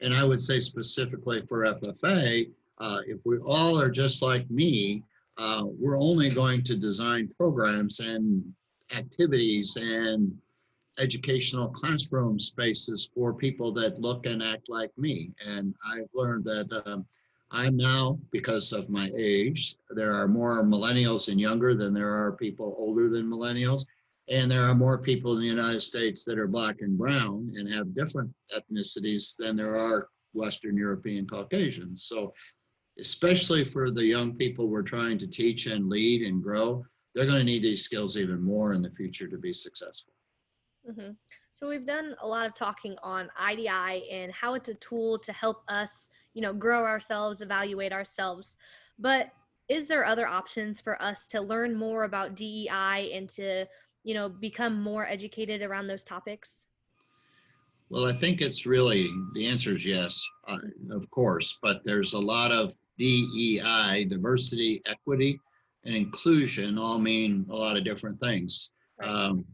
And 0.00 0.14
I 0.14 0.24
would 0.24 0.40
say 0.40 0.60
specifically 0.60 1.42
for 1.46 1.64
FFA, 1.64 2.50
uh, 2.78 3.00
if 3.06 3.18
we 3.24 3.38
all 3.38 3.78
are 3.78 3.90
just 3.90 4.22
like 4.22 4.50
me, 4.50 5.02
uh, 5.36 5.64
we're 5.66 5.98
only 5.98 6.28
going 6.28 6.62
to 6.64 6.76
design 6.76 7.32
programs 7.38 8.00
and 8.00 8.44
activities 8.94 9.76
and 9.76 10.36
educational 10.98 11.68
classroom 11.68 12.38
spaces 12.38 13.10
for 13.14 13.32
people 13.32 13.72
that 13.72 14.00
look 14.00 14.26
and 14.26 14.42
act 14.42 14.68
like 14.68 14.96
me. 14.98 15.32
And 15.46 15.74
I've 15.90 16.08
learned 16.14 16.44
that 16.44 16.82
um, 16.86 17.06
I'm 17.50 17.76
now, 17.76 18.18
because 18.30 18.72
of 18.72 18.90
my 18.90 19.10
age, 19.16 19.76
there 19.90 20.12
are 20.12 20.28
more 20.28 20.62
millennials 20.62 21.28
and 21.28 21.40
younger 21.40 21.74
than 21.74 21.92
there 21.94 22.14
are 22.14 22.32
people 22.32 22.74
older 22.78 23.08
than 23.08 23.26
millennials. 23.26 23.86
And 24.30 24.48
there 24.48 24.64
are 24.64 24.74
more 24.74 24.96
people 24.96 25.34
in 25.34 25.40
the 25.40 25.46
United 25.46 25.80
States 25.80 26.24
that 26.24 26.38
are 26.38 26.46
black 26.46 26.76
and 26.80 26.96
brown 26.96 27.52
and 27.56 27.72
have 27.72 27.94
different 27.94 28.32
ethnicities 28.56 29.34
than 29.36 29.56
there 29.56 29.76
are 29.76 30.08
Western 30.34 30.76
European 30.76 31.26
Caucasians. 31.26 32.04
So, 32.04 32.32
especially 32.98 33.64
for 33.64 33.90
the 33.90 34.04
young 34.04 34.34
people 34.34 34.68
we're 34.68 34.82
trying 34.82 35.18
to 35.18 35.26
teach 35.26 35.66
and 35.66 35.88
lead 35.88 36.22
and 36.22 36.42
grow, 36.42 36.84
they're 37.14 37.26
going 37.26 37.38
to 37.38 37.44
need 37.44 37.62
these 37.62 37.82
skills 37.82 38.16
even 38.16 38.40
more 38.40 38.72
in 38.72 38.82
the 38.82 38.90
future 38.90 39.26
to 39.26 39.38
be 39.38 39.52
successful. 39.52 40.12
Mm-hmm. 40.88 41.12
So 41.52 41.68
we've 41.68 41.86
done 41.86 42.14
a 42.22 42.26
lot 42.26 42.46
of 42.46 42.54
talking 42.54 42.96
on 43.02 43.28
IDI 43.38 44.10
and 44.10 44.32
how 44.32 44.54
it's 44.54 44.68
a 44.68 44.74
tool 44.74 45.18
to 45.18 45.32
help 45.32 45.62
us, 45.68 46.08
you 46.34 46.42
know, 46.42 46.52
grow 46.52 46.84
ourselves, 46.84 47.42
evaluate 47.42 47.92
ourselves. 47.92 48.56
But 48.98 49.30
is 49.68 49.86
there 49.86 50.04
other 50.04 50.26
options 50.26 50.80
for 50.80 51.00
us 51.02 51.28
to 51.28 51.40
learn 51.40 51.76
more 51.76 52.04
about 52.04 52.34
DEI 52.34 53.12
and 53.14 53.28
to 53.30 53.66
you 54.04 54.14
know 54.14 54.28
become 54.28 54.80
more 54.80 55.06
educated 55.06 55.62
around 55.62 55.86
those 55.86 56.04
topics 56.04 56.66
Well, 57.90 58.06
I 58.06 58.12
think 58.12 58.40
it's 58.40 58.66
really, 58.66 59.10
the 59.34 59.46
answer 59.46 59.76
is 59.76 59.84
yes, 59.84 60.20
uh, 60.46 60.58
of 60.92 61.10
course, 61.10 61.58
but 61.60 61.82
there's 61.84 62.12
a 62.12 62.18
lot 62.18 62.52
of 62.52 62.72
DEI, 62.98 64.06
diversity, 64.08 64.80
equity, 64.86 65.40
and 65.84 65.94
inclusion 65.94 66.78
all 66.78 66.98
mean 66.98 67.46
a 67.50 67.56
lot 67.56 67.76
of 67.76 67.84
different 67.84 68.20
things. 68.20 68.70
Right. 69.00 69.08
Um, 69.08 69.44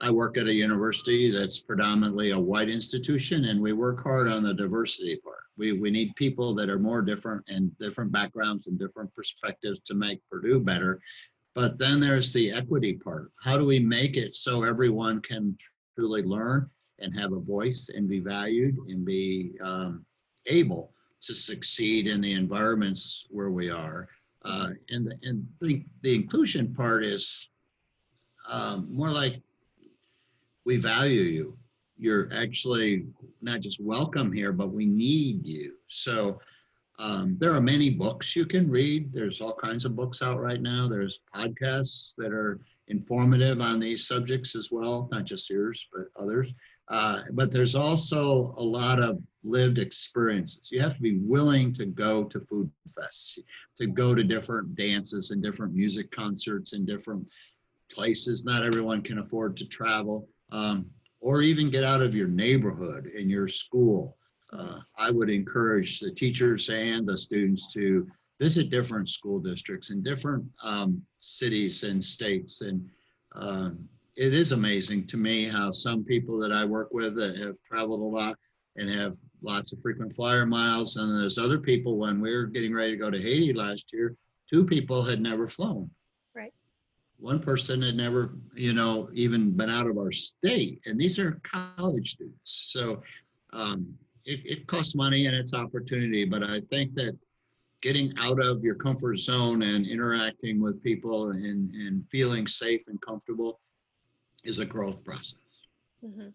I 0.00 0.10
work 0.10 0.36
at 0.36 0.46
a 0.46 0.52
university 0.52 1.30
that's 1.30 1.60
predominantly 1.60 2.30
a 2.30 2.38
white 2.38 2.68
institution 2.68 3.44
and 3.46 3.60
we 3.60 3.72
work 3.72 4.02
hard 4.02 4.28
on 4.28 4.42
the 4.42 4.52
diversity 4.52 5.16
part. 5.16 5.44
We, 5.56 5.72
we 5.72 5.90
need 5.90 6.16
people 6.16 6.54
that 6.56 6.68
are 6.68 6.80
more 6.80 7.00
different 7.00 7.44
and 7.48 7.70
different 7.78 8.10
backgrounds 8.10 8.66
and 8.66 8.78
different 8.78 9.14
perspectives 9.14 9.80
to 9.84 9.94
make 9.94 10.20
Purdue 10.28 10.60
better. 10.60 11.00
But 11.54 11.78
then 11.78 12.00
there's 12.00 12.32
the 12.32 12.50
equity 12.50 12.94
part. 12.94 13.30
How 13.40 13.56
do 13.56 13.64
we 13.64 13.78
make 13.78 14.16
it 14.16 14.34
so 14.34 14.64
everyone 14.64 15.20
can 15.22 15.56
truly 15.94 16.22
learn 16.22 16.68
and 16.98 17.18
have 17.18 17.32
a 17.32 17.40
voice 17.40 17.90
and 17.94 18.08
be 18.08 18.20
valued 18.20 18.76
and 18.88 19.04
be 19.04 19.52
um, 19.62 20.04
able 20.46 20.92
to 21.22 21.34
succeed 21.34 22.06
in 22.06 22.20
the 22.20 22.32
environments 22.32 23.26
where 23.30 23.50
we 23.50 23.70
are? 23.70 24.08
Uh, 24.44 24.70
and 24.90 25.06
the, 25.06 25.18
and 25.22 25.46
the, 25.60 25.84
the 26.02 26.14
inclusion 26.14 26.74
part 26.74 27.04
is 27.04 27.48
um, 28.48 28.88
more 28.90 29.10
like 29.10 29.40
we 30.64 30.76
value 30.76 31.22
you. 31.22 31.58
You're 31.96 32.28
actually 32.34 33.06
not 33.40 33.60
just 33.60 33.80
welcome 33.80 34.32
here, 34.32 34.52
but 34.52 34.72
we 34.72 34.86
need 34.86 35.46
you. 35.46 35.76
So 35.88 36.40
um, 36.98 37.36
there 37.38 37.52
are 37.52 37.60
many 37.60 37.90
books 37.90 38.36
you 38.36 38.46
can 38.46 38.70
read. 38.70 39.12
There's 39.12 39.40
all 39.40 39.54
kinds 39.54 39.84
of 39.84 39.96
books 39.96 40.22
out 40.22 40.40
right 40.40 40.60
now. 40.60 40.88
There's 40.88 41.20
podcasts 41.34 42.14
that 42.18 42.32
are 42.32 42.60
informative 42.88 43.60
on 43.60 43.80
these 43.80 44.06
subjects 44.06 44.54
as 44.54 44.70
well, 44.70 45.08
not 45.10 45.24
just 45.24 45.50
yours, 45.50 45.86
but 45.92 46.06
others. 46.16 46.52
Uh, 46.88 47.22
but 47.32 47.50
there's 47.50 47.74
also 47.74 48.54
a 48.58 48.62
lot 48.62 49.00
of 49.00 49.20
lived 49.42 49.78
experiences. 49.78 50.68
You 50.70 50.80
have 50.80 50.94
to 50.94 51.02
be 51.02 51.18
willing 51.18 51.74
to 51.74 51.86
go 51.86 52.24
to 52.24 52.40
food 52.40 52.70
fests, 52.90 53.38
to 53.78 53.86
go 53.86 54.14
to 54.14 54.22
different 54.22 54.74
dances 54.74 55.30
and 55.30 55.42
different 55.42 55.74
music 55.74 56.10
concerts 56.10 56.74
and 56.74 56.86
different 56.86 57.26
places. 57.90 58.44
Not 58.44 58.64
everyone 58.64 59.02
can 59.02 59.18
afford 59.18 59.56
to 59.56 59.66
travel, 59.66 60.28
um, 60.52 60.86
or 61.20 61.40
even 61.40 61.70
get 61.70 61.84
out 61.84 62.02
of 62.02 62.14
your 62.14 62.28
neighborhood 62.28 63.06
and 63.06 63.30
your 63.30 63.48
school. 63.48 64.18
Uh, 64.56 64.80
I 64.96 65.10
would 65.10 65.30
encourage 65.30 66.00
the 66.00 66.12
teachers 66.12 66.68
and 66.68 67.06
the 67.06 67.18
students 67.18 67.72
to 67.74 68.06
visit 68.40 68.70
different 68.70 69.08
school 69.08 69.38
districts 69.40 69.90
in 69.90 70.02
different 70.02 70.44
um, 70.62 71.02
cities 71.18 71.82
and 71.82 72.02
states 72.02 72.60
and 72.60 72.88
um, 73.34 73.88
it 74.16 74.32
is 74.32 74.52
amazing 74.52 75.06
to 75.08 75.16
me 75.16 75.48
how 75.48 75.70
some 75.70 76.04
people 76.04 76.38
that 76.38 76.52
I 76.52 76.64
work 76.64 76.92
with 76.92 77.16
that 77.16 77.36
have 77.38 77.56
traveled 77.62 78.00
a 78.00 78.16
lot 78.16 78.38
and 78.76 78.88
have 78.88 79.16
lots 79.42 79.72
of 79.72 79.80
frequent 79.80 80.12
flyer 80.14 80.46
miles. 80.46 80.96
And 80.96 81.20
there's 81.20 81.38
other 81.38 81.58
people, 81.58 81.98
when 81.98 82.20
we 82.20 82.34
were 82.34 82.46
getting 82.46 82.72
ready 82.72 82.92
to 82.92 82.96
go 82.96 83.10
to 83.10 83.20
Haiti 83.20 83.52
last 83.52 83.92
year, 83.92 84.16
two 84.48 84.64
people 84.64 85.02
had 85.02 85.20
never 85.20 85.48
flown. 85.48 85.90
Right. 86.34 86.52
One 87.18 87.40
person 87.40 87.82
had 87.82 87.96
never, 87.96 88.34
you 88.54 88.72
know, 88.72 89.08
even 89.12 89.50
been 89.50 89.70
out 89.70 89.88
of 89.88 89.98
our 89.98 90.12
state. 90.12 90.80
And 90.86 90.98
these 90.98 91.18
are 91.18 91.40
college 91.42 92.12
students. 92.12 92.70
So 92.72 93.02
um, 93.52 93.94
it, 94.24 94.40
it 94.44 94.66
costs 94.66 94.94
money 94.94 95.26
and 95.26 95.36
it's 95.36 95.54
opportunity. 95.54 96.24
But 96.24 96.42
I 96.42 96.60
think 96.70 96.94
that 96.94 97.16
getting 97.82 98.12
out 98.18 98.40
of 98.40 98.62
your 98.62 98.74
comfort 98.74 99.18
zone 99.18 99.62
and 99.62 99.86
interacting 99.86 100.60
with 100.60 100.82
people 100.82 101.30
and, 101.30 101.74
and 101.74 102.04
feeling 102.10 102.46
safe 102.46 102.88
and 102.88 103.00
comfortable 103.02 103.60
is 104.42 104.58
a 104.58 104.64
growth 104.64 105.04
process. 105.04 105.38
hmm 106.00 106.28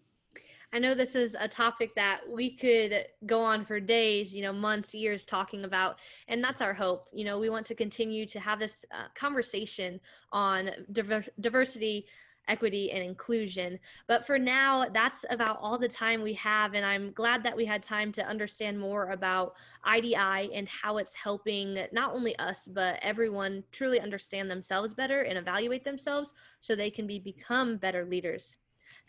I 0.72 0.78
know 0.78 0.94
this 0.94 1.16
is 1.16 1.34
a 1.38 1.48
topic 1.48 1.96
that 1.96 2.20
we 2.30 2.56
could 2.56 3.04
go 3.26 3.42
on 3.42 3.64
for 3.64 3.80
days, 3.80 4.32
you 4.32 4.40
know, 4.42 4.52
months, 4.52 4.94
years 4.94 5.24
talking 5.24 5.64
about, 5.64 5.98
and 6.28 6.42
that's 6.44 6.60
our 6.60 6.72
hope. 6.72 7.08
You 7.12 7.24
know, 7.24 7.40
we 7.40 7.50
want 7.50 7.66
to 7.66 7.74
continue 7.74 8.24
to 8.26 8.38
have 8.38 8.60
this 8.60 8.84
uh, 8.94 9.08
conversation 9.16 9.98
on 10.30 10.70
diver- 10.92 11.24
diversity, 11.40 12.06
equity, 12.50 12.90
and 12.90 13.02
inclusion. 13.02 13.78
But 14.06 14.26
for 14.26 14.38
now, 14.38 14.86
that's 14.92 15.24
about 15.30 15.58
all 15.60 15.78
the 15.78 15.88
time 15.88 16.20
we 16.20 16.34
have, 16.34 16.74
and 16.74 16.84
I'm 16.84 17.12
glad 17.12 17.42
that 17.44 17.56
we 17.56 17.64
had 17.64 17.82
time 17.82 18.12
to 18.12 18.26
understand 18.26 18.78
more 18.78 19.10
about 19.10 19.54
IDI 19.86 20.52
and 20.54 20.68
how 20.68 20.98
it's 20.98 21.14
helping 21.14 21.78
not 21.92 22.12
only 22.14 22.36
us, 22.36 22.66
but 22.66 22.98
everyone 23.02 23.64
truly 23.72 24.00
understand 24.00 24.50
themselves 24.50 24.92
better 24.92 25.22
and 25.22 25.38
evaluate 25.38 25.84
themselves 25.84 26.34
so 26.60 26.74
they 26.74 26.90
can 26.90 27.06
be 27.06 27.18
become 27.18 27.76
better 27.76 28.04
leaders. 28.04 28.56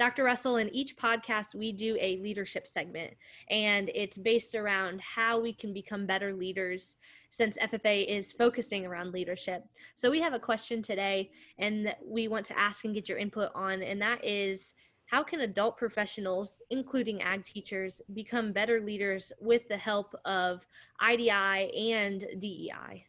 Dr. 0.01 0.23
Russell, 0.23 0.55
in 0.55 0.73
each 0.73 0.97
podcast, 0.97 1.53
we 1.53 1.71
do 1.71 1.95
a 2.01 2.17
leadership 2.23 2.65
segment, 2.65 3.13
and 3.51 3.91
it's 3.93 4.17
based 4.17 4.55
around 4.55 4.99
how 4.99 5.39
we 5.39 5.53
can 5.53 5.73
become 5.73 6.07
better 6.07 6.33
leaders 6.33 6.95
since 7.29 7.55
FFA 7.59 8.07
is 8.07 8.31
focusing 8.31 8.83
around 8.83 9.13
leadership. 9.13 9.63
So, 9.93 10.09
we 10.09 10.19
have 10.19 10.33
a 10.33 10.39
question 10.39 10.81
today, 10.81 11.29
and 11.59 11.95
we 12.03 12.27
want 12.27 12.47
to 12.47 12.57
ask 12.57 12.83
and 12.83 12.95
get 12.95 13.07
your 13.07 13.19
input 13.19 13.51
on, 13.53 13.83
and 13.83 14.01
that 14.01 14.25
is 14.25 14.73
how 15.05 15.21
can 15.21 15.41
adult 15.41 15.77
professionals, 15.77 16.59
including 16.71 17.21
ag 17.21 17.45
teachers, 17.45 18.01
become 18.15 18.51
better 18.51 18.81
leaders 18.81 19.31
with 19.39 19.67
the 19.67 19.77
help 19.77 20.15
of 20.25 20.65
IDI 20.99 21.91
and 21.93 22.25
DEI? 22.39 23.05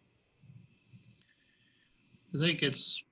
I 2.34 2.38
think 2.38 2.62
it's 2.62 3.02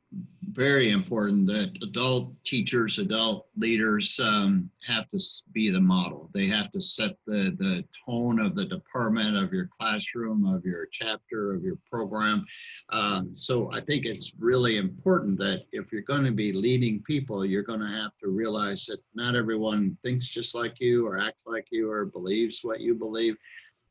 very 0.52 0.90
important 0.90 1.46
that 1.46 1.76
adult 1.82 2.32
teachers, 2.44 2.98
adult 2.98 3.46
leaders 3.56 4.18
um, 4.20 4.68
have 4.84 5.08
to 5.10 5.18
be 5.52 5.70
the 5.70 5.80
model. 5.80 6.28
They 6.34 6.46
have 6.48 6.70
to 6.72 6.80
set 6.80 7.12
the, 7.26 7.54
the 7.58 7.84
tone 8.06 8.40
of 8.40 8.56
the 8.56 8.66
department, 8.66 9.36
of 9.36 9.52
your 9.52 9.68
classroom, 9.78 10.44
of 10.46 10.64
your 10.64 10.86
chapter, 10.90 11.54
of 11.54 11.62
your 11.62 11.76
program. 11.88 12.44
Um, 12.90 13.34
so 13.34 13.72
I 13.72 13.80
think 13.80 14.06
it's 14.06 14.32
really 14.38 14.76
important 14.78 15.38
that 15.38 15.64
if 15.72 15.92
you're 15.92 16.02
going 16.02 16.24
to 16.24 16.32
be 16.32 16.52
leading 16.52 17.02
people, 17.02 17.44
you're 17.44 17.62
going 17.62 17.80
to 17.80 17.86
have 17.86 18.16
to 18.22 18.28
realize 18.28 18.86
that 18.86 19.00
not 19.14 19.36
everyone 19.36 19.96
thinks 20.02 20.26
just 20.26 20.54
like 20.54 20.80
you 20.80 21.06
or 21.06 21.18
acts 21.18 21.44
like 21.46 21.68
you 21.70 21.90
or 21.90 22.06
believes 22.06 22.60
what 22.62 22.80
you 22.80 22.94
believe. 22.94 23.36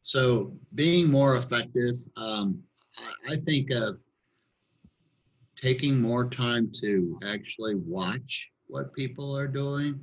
So 0.01 0.53
being 0.75 1.09
more 1.09 1.37
effective, 1.37 1.95
um, 2.17 2.61
I, 2.97 3.33
I 3.33 3.35
think 3.37 3.71
of 3.71 3.99
taking 5.61 5.99
more 6.01 6.29
time 6.29 6.71
to 6.81 7.19
actually 7.25 7.75
watch 7.75 8.49
what 8.67 8.93
people 8.93 9.35
are 9.35 9.47
doing, 9.47 9.99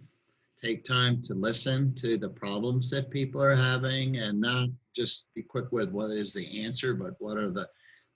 take 0.63 0.85
time 0.85 1.23
to 1.23 1.35
listen 1.35 1.95
to 1.95 2.19
the 2.19 2.29
problems 2.29 2.91
that 2.91 3.11
people 3.11 3.43
are 3.43 3.57
having 3.57 4.17
and 4.19 4.41
not 4.41 4.69
just 4.95 5.27
be 5.35 5.43
quick 5.43 5.71
with 5.71 5.91
what 5.91 6.11
is 6.11 6.33
the 6.33 6.65
answer, 6.65 6.95
but 6.95 7.15
what 7.19 7.37
are 7.37 7.51
the 7.51 7.69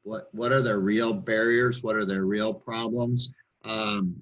what 0.03 0.29
what 0.33 0.50
are 0.50 0.62
their 0.62 0.81
real 0.81 1.12
barriers, 1.12 1.83
what 1.83 1.96
are 1.96 2.07
their 2.07 2.24
real 2.24 2.55
problems, 2.55 3.33
um, 3.64 4.16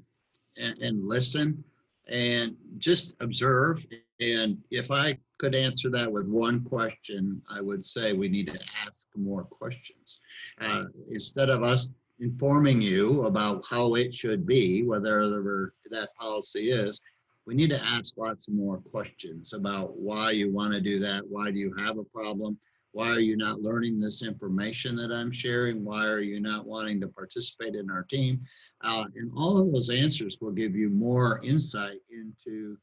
and, 0.56 0.76
and 0.82 1.06
listen 1.06 1.62
and 2.08 2.56
just 2.78 3.14
observe. 3.20 3.84
And 4.20 4.58
if 4.70 4.90
I 4.90 5.18
could 5.38 5.54
answer 5.54 5.88
that 5.90 6.10
with 6.10 6.26
one 6.26 6.64
question, 6.64 7.40
I 7.48 7.60
would 7.60 7.86
say 7.86 8.12
we 8.12 8.28
need 8.28 8.48
to 8.48 8.58
ask 8.84 9.06
more 9.16 9.44
questions. 9.44 10.20
Uh, 10.60 10.84
instead 11.10 11.48
of 11.48 11.62
us 11.62 11.92
informing 12.20 12.80
you 12.80 13.26
about 13.26 13.64
how 13.68 13.94
it 13.94 14.14
should 14.14 14.46
be, 14.46 14.82
whatever 14.82 15.74
that 15.90 16.14
policy 16.16 16.70
is, 16.70 17.00
we 17.46 17.54
need 17.54 17.70
to 17.70 17.82
ask 17.82 18.16
lots 18.16 18.48
more 18.48 18.78
questions 18.78 19.54
about 19.54 19.96
why 19.96 20.32
you 20.32 20.52
want 20.52 20.74
to 20.74 20.80
do 20.80 20.98
that. 20.98 21.22
Why 21.26 21.50
do 21.50 21.58
you 21.58 21.74
have 21.78 21.96
a 21.96 22.04
problem? 22.04 22.58
Why 22.92 23.10
are 23.10 23.20
you 23.20 23.36
not 23.36 23.62
learning 23.62 23.98
this 23.98 24.22
information 24.22 24.96
that 24.96 25.12
I'm 25.12 25.32
sharing? 25.32 25.84
Why 25.84 26.06
are 26.06 26.20
you 26.20 26.40
not 26.40 26.66
wanting 26.66 27.00
to 27.00 27.08
participate 27.08 27.74
in 27.74 27.90
our 27.90 28.02
team? 28.02 28.40
Uh, 28.82 29.04
and 29.16 29.30
all 29.36 29.58
of 29.58 29.72
those 29.72 29.88
answers 29.88 30.38
will 30.40 30.52
give 30.52 30.74
you 30.74 30.90
more 30.90 31.40
insight 31.42 32.00
into 32.10 32.76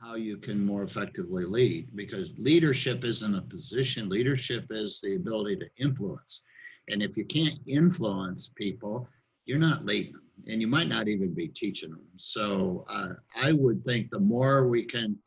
how 0.00 0.14
you 0.14 0.38
can 0.38 0.64
more 0.64 0.82
effectively 0.82 1.44
lead 1.44 1.94
because 1.94 2.32
leadership 2.38 3.04
isn't 3.04 3.34
a 3.34 3.42
position, 3.42 4.08
leadership 4.08 4.66
is 4.70 5.00
the 5.00 5.16
ability 5.16 5.56
to 5.56 5.66
influence. 5.78 6.42
And 6.90 7.02
if 7.02 7.16
you 7.16 7.24
can't 7.24 7.58
influence 7.66 8.50
people, 8.54 9.08
you're 9.46 9.58
not 9.58 9.84
leading 9.84 10.12
them 10.12 10.22
and 10.46 10.60
you 10.60 10.66
might 10.66 10.88
not 10.88 11.08
even 11.08 11.34
be 11.34 11.48
teaching 11.48 11.90
them. 11.90 12.06
So 12.16 12.84
uh, 12.88 13.10
I 13.36 13.52
would 13.52 13.84
think 13.84 14.10
the 14.10 14.20
more 14.20 14.68
we 14.68 14.84
can 14.84 15.18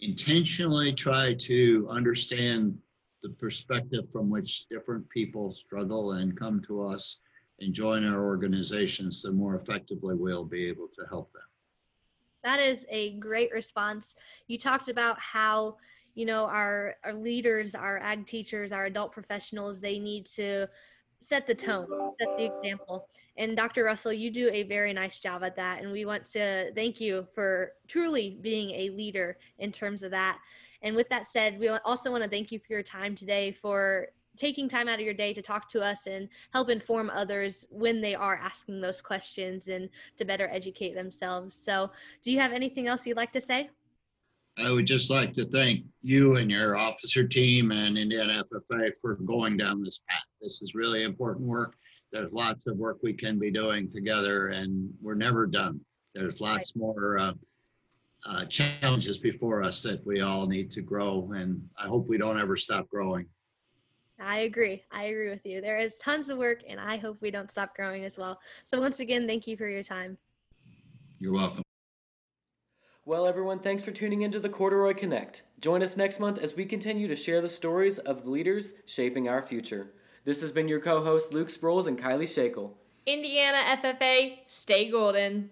intentionally 0.00 0.92
try 0.92 1.34
to 1.34 1.88
understand 1.90 2.76
the 3.22 3.30
perspective 3.30 4.04
from 4.12 4.28
which 4.28 4.66
different 4.68 5.08
people 5.08 5.54
struggle 5.54 6.12
and 6.12 6.38
come 6.38 6.60
to 6.66 6.82
us 6.82 7.20
and 7.60 7.72
join 7.72 8.04
our 8.04 8.24
organizations, 8.24 9.22
the 9.22 9.32
more 9.32 9.56
effectively 9.56 10.14
we'll 10.14 10.44
be 10.44 10.66
able 10.66 10.88
to 10.98 11.06
help 11.08 11.32
them. 11.32 11.42
That 12.42 12.60
is 12.60 12.84
a 12.90 13.14
great 13.14 13.50
response. 13.52 14.14
You 14.48 14.58
talked 14.58 14.88
about 14.88 15.18
how, 15.18 15.76
you 16.14 16.26
know, 16.26 16.44
our, 16.46 16.94
our 17.04 17.14
leaders, 17.14 17.74
our 17.74 17.98
ag 17.98 18.26
teachers, 18.26 18.72
our 18.72 18.86
adult 18.86 19.12
professionals, 19.12 19.80
they 19.80 19.98
need 19.98 20.26
to 20.26 20.66
set 21.20 21.46
the 21.46 21.54
tone, 21.54 21.86
set 22.20 22.36
the 22.36 22.44
example. 22.44 23.08
And 23.36 23.56
Dr. 23.56 23.84
Russell, 23.84 24.12
you 24.12 24.30
do 24.30 24.50
a 24.52 24.62
very 24.62 24.92
nice 24.92 25.18
job 25.18 25.42
at 25.42 25.56
that. 25.56 25.82
And 25.82 25.90
we 25.90 26.04
want 26.04 26.24
to 26.32 26.70
thank 26.74 27.00
you 27.00 27.26
for 27.34 27.72
truly 27.88 28.38
being 28.42 28.70
a 28.70 28.90
leader 28.90 29.38
in 29.58 29.72
terms 29.72 30.02
of 30.02 30.10
that. 30.10 30.38
And 30.82 30.94
with 30.94 31.08
that 31.08 31.26
said, 31.26 31.58
we 31.58 31.68
also 31.68 32.10
want 32.10 32.22
to 32.22 32.28
thank 32.28 32.52
you 32.52 32.58
for 32.58 32.74
your 32.74 32.82
time 32.82 33.16
today 33.16 33.50
for 33.50 34.08
taking 34.36 34.68
time 34.68 34.88
out 34.88 34.98
of 34.98 35.04
your 35.04 35.14
day 35.14 35.32
to 35.32 35.40
talk 35.42 35.68
to 35.68 35.80
us 35.80 36.06
and 36.06 36.28
help 36.52 36.68
inform 36.68 37.10
others 37.10 37.64
when 37.70 38.00
they 38.00 38.14
are 38.14 38.36
asking 38.36 38.80
those 38.80 39.00
questions 39.00 39.68
and 39.68 39.88
to 40.16 40.24
better 40.24 40.48
educate 40.52 40.94
themselves. 40.94 41.54
So, 41.54 41.90
do 42.22 42.32
you 42.32 42.38
have 42.38 42.52
anything 42.52 42.86
else 42.88 43.06
you'd 43.06 43.16
like 43.16 43.32
to 43.32 43.40
say? 43.40 43.70
I 44.56 44.70
would 44.70 44.86
just 44.86 45.10
like 45.10 45.34
to 45.34 45.44
thank 45.46 45.84
you 46.02 46.36
and 46.36 46.50
your 46.50 46.76
officer 46.76 47.26
team 47.26 47.72
and 47.72 47.98
Indiana 47.98 48.44
FFA 48.44 48.92
for 49.00 49.16
going 49.16 49.56
down 49.56 49.82
this 49.82 50.00
path. 50.08 50.26
This 50.40 50.62
is 50.62 50.74
really 50.74 51.02
important 51.02 51.46
work. 51.46 51.74
There's 52.12 52.32
lots 52.32 52.68
of 52.68 52.76
work 52.76 52.98
we 53.02 53.14
can 53.14 53.38
be 53.40 53.50
doing 53.50 53.90
together, 53.90 54.48
and 54.48 54.92
we're 55.02 55.14
never 55.14 55.46
done. 55.46 55.80
There's 56.14 56.40
lots 56.40 56.76
more 56.76 57.18
uh, 57.18 57.32
uh, 58.24 58.44
challenges 58.44 59.18
before 59.18 59.64
us 59.64 59.82
that 59.82 60.06
we 60.06 60.20
all 60.20 60.46
need 60.46 60.70
to 60.72 60.82
grow, 60.82 61.32
and 61.34 61.60
I 61.76 61.88
hope 61.88 62.06
we 62.06 62.18
don't 62.18 62.40
ever 62.40 62.56
stop 62.56 62.88
growing. 62.88 63.26
I 64.20 64.40
agree. 64.40 64.84
I 64.92 65.04
agree 65.04 65.30
with 65.30 65.44
you. 65.44 65.60
There 65.60 65.80
is 65.80 65.98
tons 65.98 66.28
of 66.28 66.38
work, 66.38 66.62
and 66.68 66.78
I 66.78 66.96
hope 66.98 67.16
we 67.20 67.32
don't 67.32 67.50
stop 67.50 67.74
growing 67.74 68.04
as 68.04 68.16
well. 68.16 68.38
So, 68.64 68.80
once 68.80 69.00
again, 69.00 69.26
thank 69.26 69.48
you 69.48 69.56
for 69.56 69.68
your 69.68 69.82
time. 69.82 70.16
You're 71.18 71.32
welcome. 71.32 71.63
Well, 73.06 73.26
everyone, 73.26 73.58
thanks 73.58 73.84
for 73.84 73.90
tuning 73.90 74.22
into 74.22 74.40
the 74.40 74.48
Corduroy 74.48 74.94
Connect. 74.94 75.42
Join 75.60 75.82
us 75.82 75.94
next 75.94 76.18
month 76.18 76.38
as 76.38 76.56
we 76.56 76.64
continue 76.64 77.06
to 77.06 77.14
share 77.14 77.42
the 77.42 77.50
stories 77.50 77.98
of 77.98 78.24
the 78.24 78.30
leaders 78.30 78.72
shaping 78.86 79.28
our 79.28 79.46
future. 79.46 79.92
This 80.24 80.40
has 80.40 80.52
been 80.52 80.68
your 80.68 80.80
co 80.80 81.04
hosts, 81.04 81.30
Luke 81.30 81.50
Sproles 81.50 81.86
and 81.86 81.98
Kylie 81.98 82.22
Shakel. 82.22 82.70
Indiana 83.04 83.58
FFA, 83.58 84.38
stay 84.46 84.90
golden. 84.90 85.50